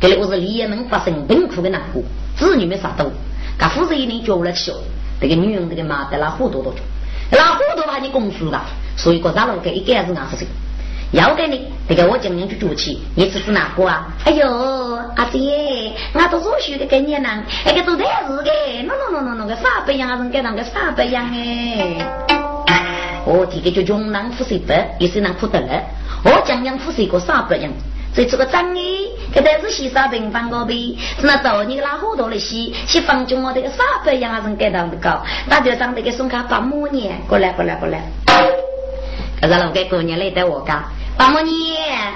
[0.00, 2.02] 这里我是离门发生贫苦的难过，
[2.36, 3.10] 子女没啥多，
[3.56, 4.76] 噶夫子一年教了起哦。
[5.20, 6.80] 这个女人这个妈得那糊涂多久？
[7.30, 8.62] 那糊涂把你供书了，
[8.96, 10.44] 所以个让龙盖一概是俺不是。
[11.12, 14.08] 要给你这个我今年就做起，你吃是哪个啊？
[14.24, 20.16] 哎呦，阿姐，俺都说学的给你呢，那个做太子的，喏喏喏喏喏个啥不一样啊？
[20.16, 22.35] 人给那个啥不一样哎？
[23.26, 24.72] 我这个就穷人富谁不？
[25.00, 25.82] 也是能苦得了。
[26.24, 27.68] 我讲讲富是个啥不样？
[28.14, 28.80] 这这个张哎，
[29.34, 30.96] 这都是洗啥平凡个呗？
[31.20, 34.40] 是那早你拉好多的洗，洗房中我这个啥不样啊？
[34.44, 38.02] 人给到的高，大家长这个送卡八亩年，过来过来过来。
[39.40, 40.84] 可是老给过年来带我家
[41.18, 42.14] 八亩年，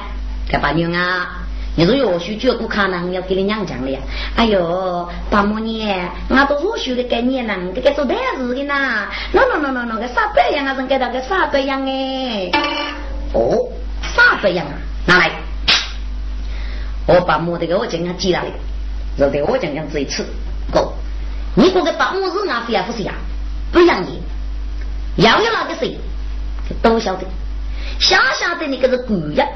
[0.49, 1.40] 给八娘啊！
[1.77, 4.01] 你说要许绝不可能要给你娘讲的呀？
[4.37, 8.75] 哎呦，八亩年，我都若许的给你呢，这个做大事的呢。
[9.33, 10.75] 那那那那那个啥不样啊？
[10.75, 12.51] 人给到个啥不样哎？
[13.33, 13.69] 哦。
[14.03, 14.73] 啥不样啊？
[15.07, 15.31] 拿来！
[17.07, 20.27] 我把母的给我讲讲记了的，就对我讲讲这一次
[20.73, 20.93] 够。
[21.55, 23.15] 你过个把母日啊，非也不是呀？
[23.71, 24.21] 不让你，
[25.17, 25.97] 要有那个谁，
[26.83, 27.25] 都晓得。
[28.01, 29.47] 小小的那个是狗呀，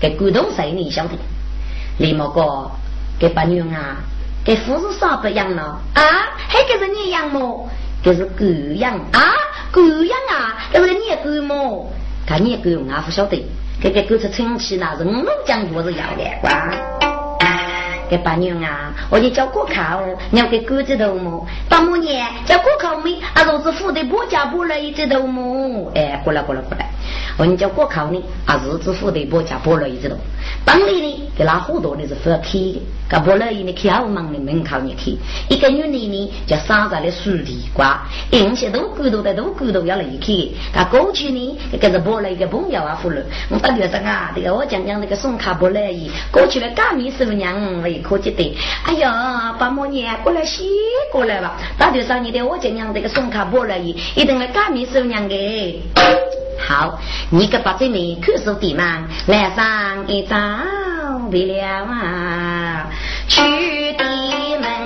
[0.00, 1.10] 给狗东谁你晓得？
[2.00, 2.70] 李莫哥
[3.18, 3.98] 给八娘啊，
[4.42, 6.02] 给夫子啥不养了啊？
[6.48, 7.68] 还给是你养么？
[8.02, 8.46] 这是狗
[8.76, 9.20] 养啊，
[9.70, 11.92] 狗养啊，这是你狗么？
[12.26, 13.46] 看你狗俺不晓得，
[13.82, 17.19] 给给狗出亲戚那是我讲过是要的哇。
[18.10, 20.02] 给八娘啊，我就叫过考，
[20.32, 21.46] 你要给狗子头么？
[21.68, 23.14] 八母年叫过考没？
[23.34, 25.92] 啊，儿子富的不家不乐一只头么？
[25.94, 26.90] 哎，过来过来过来，
[27.38, 28.20] 我你叫过考呢？
[28.46, 30.16] 啊，日子富的不家不乐一只头。
[30.64, 35.12] 当里呢，给那好多的是分开的，噶不乐意呢，开门的门口你开。
[35.48, 38.02] 一个女的呢，叫山上的树地瓜，
[38.32, 40.82] 有些都骨头的都骨头要离开。
[40.82, 47.99] 噶过去呢，这个是不乐一个朋友啊，夫人，我打电话啊，这个我讲讲那个送卡不乐意，过去了干米师傅娘为。
[48.00, 50.68] 可记得，哎呀，把母年过来洗
[51.12, 51.56] 过来吧。
[51.78, 55.82] 大头上你的我讲讲这个送卡不乐意，一定来干米收娘的。
[56.58, 56.98] 好，
[57.30, 62.86] 你个把这面看书的嘛，来上一张为了啊，
[63.28, 64.04] 去的
[64.60, 64.79] 门。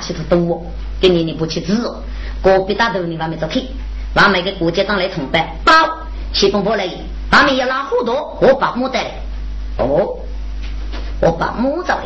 [0.00, 0.66] 一个就拿起头堵，
[1.00, 2.02] 给你你不去治哦。
[2.42, 3.62] 隔壁大头你外面走去，
[4.14, 5.72] 外面个国家当来同班，包
[6.32, 6.88] 西风波来，
[7.32, 9.10] 外面要拉好多，我把木带来。
[9.78, 10.18] 哦，
[11.20, 12.04] 我把木找来，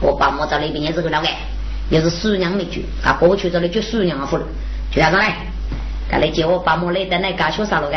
[0.00, 1.28] 我把木找那边也是个老个，
[1.90, 4.46] 也是属娘没去，啊过去这里就属娘啊，夫人，
[4.90, 5.36] 就那个来，
[6.08, 7.96] 赶来接我把木来的那干学啥了个？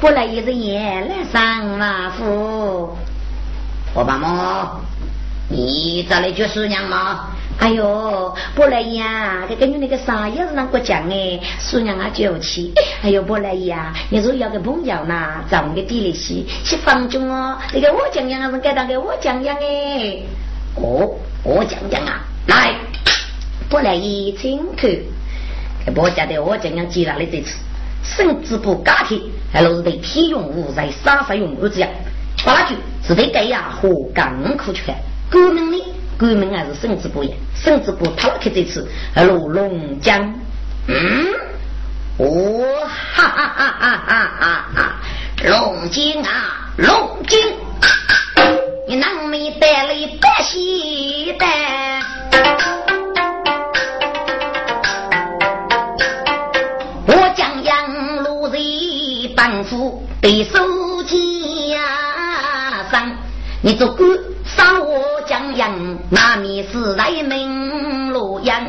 [0.00, 2.96] 过来也是也来上马夫，
[3.94, 4.26] 我把木，
[5.48, 7.30] 你找来就属娘吗？
[7.60, 9.44] 哎呦，不来呀！
[9.48, 11.40] 这跟你那个啥也是啷个讲哎？
[11.58, 12.72] 叔娘啊，娇气。
[13.02, 13.94] 哎呦，不来呀！
[14.10, 17.56] 你说要个朋友呢，咱们个地里去去房中哦。
[17.72, 20.18] 那个我讲讲啊，是该当给我讲讲哎。
[20.76, 22.74] 哦，我讲讲啊，来，
[23.70, 24.88] 不来一请客。
[25.96, 27.56] 我家的我讲讲接了的这次，
[28.02, 31.88] 甚至不家庭，还老是对天用物在沙发用物这样。
[32.44, 32.74] 八句
[33.06, 34.94] 只对盖呀和港口去看，
[35.30, 35.93] 革命的。
[36.24, 40.34] 国民还是甚至不言，甚至不他开这次如龙江，
[40.86, 41.26] 嗯，
[42.16, 44.94] 哦，哈哈哈哈哈哈哈！
[45.44, 47.38] 龙江啊，龙江，
[48.88, 51.44] 你能没带来百喜的？
[57.06, 58.62] 我将杨路人
[59.36, 60.58] 帮扶对手
[61.02, 63.12] 家上，
[63.60, 64.33] 你做官。
[66.10, 68.64] 那面是来门洛阳。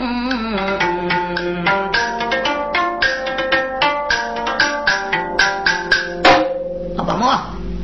[6.96, 7.26] 老伯母，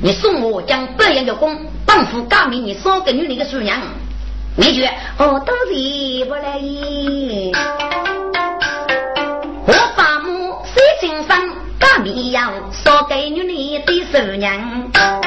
[0.01, 3.79] 你送我将百样的功，帮扶革命，你少给女人的数量。
[4.57, 7.51] 没觉，我都是不来意。
[9.65, 15.20] 我把母谁心上，革命要少给女人的数量。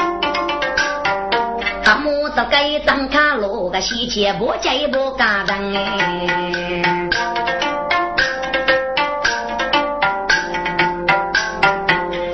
[2.37, 7.11] 他母子该张卡路个西街不街不干人哎，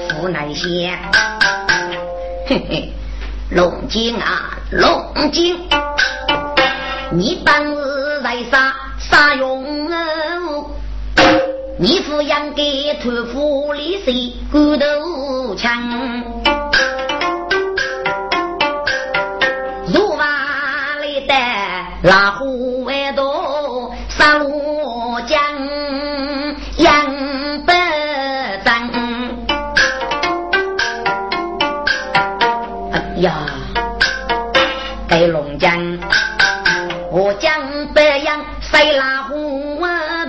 [0.09, 0.99] 府内县，
[2.47, 2.93] 嘿嘿，
[3.51, 5.59] 龙井啊龙井，
[7.11, 10.71] 你当日在啥啥用哦？
[11.79, 16.60] 你抚养给屠夫里谁骨头强？
[22.03, 25.39] 拉虎为多，杀罗江
[26.79, 28.91] 杨百丈。
[32.91, 33.35] 哎呀，
[35.07, 35.99] 该龙江，
[37.13, 37.53] 我江
[37.95, 39.79] 北阳谁拉虎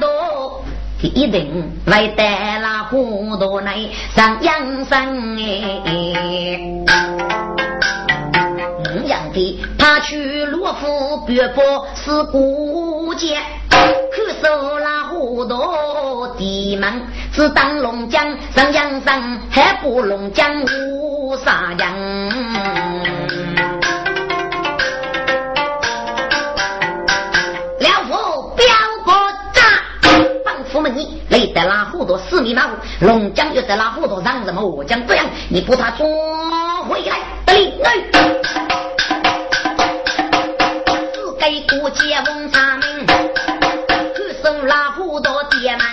[0.02, 0.62] 多？
[1.02, 3.78] 一定来带拉虎多来
[4.14, 6.81] 上阳山哎。
[9.82, 17.02] 他去罗浮别波是孤剑，可手拉糊涂地门，
[17.34, 21.92] 只当龙江上江山，还不龙江无啥江。
[27.80, 28.66] 了夫表
[29.04, 29.12] 哥
[29.52, 29.62] 炸，
[30.46, 36.06] 帮夫们你累得拉糊涂四米马虎，龙江又得拉糊涂让什么我将这样，你不他捉
[36.88, 37.18] 回来
[37.48, 38.61] 得令哎。
[41.52, 43.06] 给过接翁查明，
[44.16, 45.84] 可手拉虎到爹门，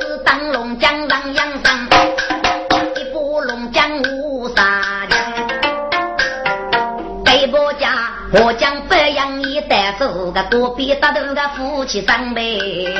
[0.00, 1.88] 是当龙江让阳山，
[2.94, 4.80] 一部龙江无杀
[5.10, 5.18] 将，
[7.24, 12.94] 给我家我将白杨一带走，个隔壁打头个夫妻三辈。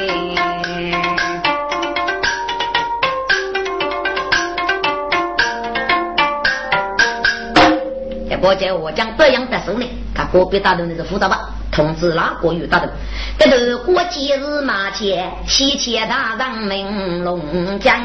[8.40, 9.84] 我叫我将这样的手呢，
[10.18, 12.92] 他隔壁打的那是辅导吧，通知哪个有打的？
[13.38, 18.04] 这头过节日马前，喜切大人明龙江，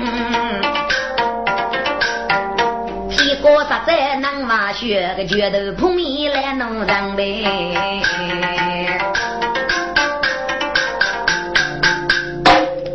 [3.09, 8.03] 提过啥在南华学个拳头碰面来弄人呗。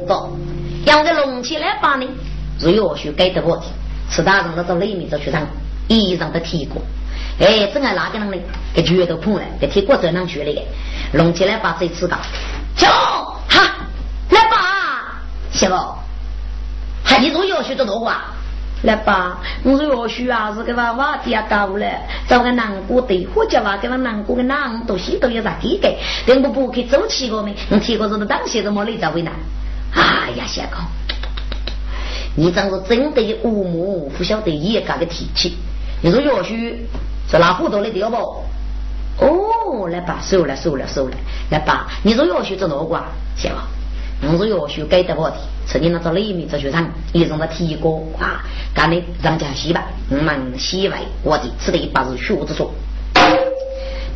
[0.07, 0.39] 不，
[0.85, 2.07] 养个龙起来把呢，
[2.61, 3.67] 只要学该的问题，
[4.09, 5.45] 其他人那种里面就去上
[5.89, 6.81] 衣裳的提过。
[7.41, 8.37] 哎，正爱哪个人呢？
[8.75, 10.61] 给拳头碰了，给铁锅子上去了个，
[11.13, 12.19] 弄起来把这吃到。
[12.77, 12.87] 走，
[13.49, 13.63] 哈，
[14.31, 15.21] 来吧，
[15.53, 15.75] 媳妇，
[17.05, 18.25] 还你做药学的多话？
[18.83, 21.87] 来吧，我说药学啊，是给娃娃的呀搞了，
[22.29, 25.97] 找个南瓜的，或者话给娃南瓜的南东西都要啥给给？
[26.27, 27.55] 等我不去走起个没？
[27.71, 29.33] 你提过这个当些怎么来找为难？
[29.95, 30.79] 哎呀，小哥，
[32.35, 35.57] 你真是真的无母，不晓得也干个提气。
[36.03, 36.75] 你说药学。
[37.29, 38.17] 说拉糊涂的要不？
[39.21, 41.17] 哦，来吧，收了收了收了，
[41.51, 41.89] 来吧。
[42.03, 43.07] 你说要学做哪个啊？
[43.37, 43.67] 行吧。
[44.23, 48.43] 我说要学改的话题，曾经那做里面做学生，一种的提过啊，
[48.75, 52.73] 干的让家洗吧，我们洗外我的吃的一把是学子说，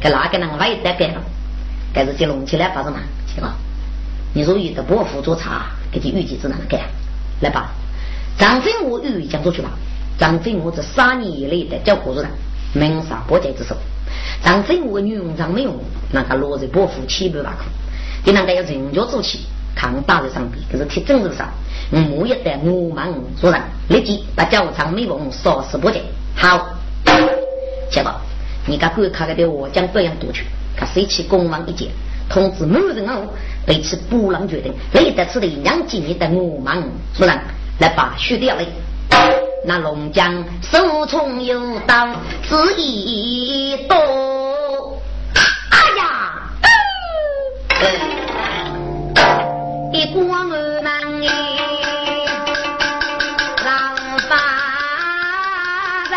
[0.01, 1.23] 给哪个人外带改了？
[1.93, 2.99] 该是接龙起来发什么？
[3.27, 3.55] 行吧。
[4.35, 6.81] 你说有的伯父做茶，给你预计只能改。
[7.41, 7.71] 来吧，
[8.39, 9.71] 张飞我预讲出去吧。
[10.19, 12.31] 张飞我这三年以来的叫何子人？
[12.73, 13.77] 明杀伯杰之手，
[14.43, 15.77] 张飞我女佣张美容，
[16.11, 17.65] 那个落在伯父七百万块，
[18.25, 19.41] 给那个要人脚做起，
[19.75, 21.49] 扛打在上边，可是铁证子上，
[22.17, 26.01] 我也得我忙做人，立即把教场美容烧死伯杰。
[26.35, 26.67] 好，
[27.91, 28.11] 结果
[28.67, 30.47] 你家赶快个的我将这样夺取，
[30.77, 31.89] 他随起公王一件，
[32.31, 33.29] 通知某人哦，
[33.67, 37.39] 被其不能决定，累得此地两几年的我忙做人，
[37.81, 38.67] 来把血掉嘞。
[39.65, 42.09] 那龙江手中有刀，
[42.43, 43.97] 只一刀。
[45.71, 46.33] 哎呀！
[49.93, 51.31] 一光儿门哎，
[53.65, 53.97] 让
[54.29, 54.37] 发
[56.11, 56.13] 人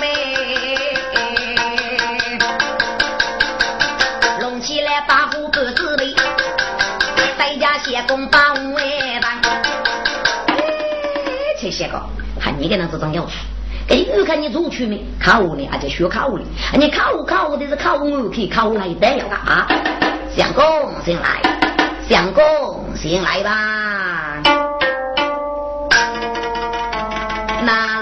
[0.00, 0.04] 呗。
[4.40, 5.70] 龙起来把虎哥
[12.58, 13.30] 你给那这种要求，
[13.88, 15.04] 哎，我看你做出没？
[15.20, 16.44] 考我呢，还在学考我呢？
[16.74, 19.66] 你考我考我的是考我，可以考我来代表啊！
[20.34, 20.64] 相公
[21.04, 21.40] 先来，
[22.08, 22.42] 相公
[22.96, 24.42] 先来吧。
[27.64, 27.97] 那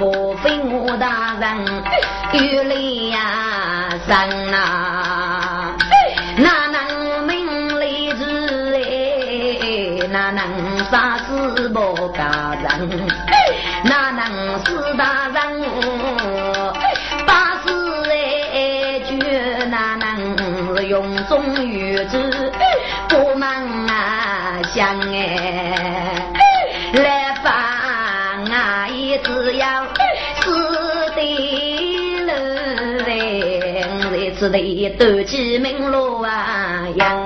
[0.00, 1.84] 不非我大人
[2.32, 5.76] 与雷呀生啊，
[6.38, 8.24] 哪能命里之
[8.80, 10.42] 哎，哪能
[10.90, 12.10] 杀死不
[13.84, 15.36] 哪能四大人
[17.26, 17.68] 八十
[18.08, 19.18] 哎句，
[19.68, 22.50] 哪能用中语子
[23.06, 23.50] 不忙
[23.86, 25.69] 啊想哎
[34.50, 37.19] 路哎，这次的斗鸡鸣锣啊扬。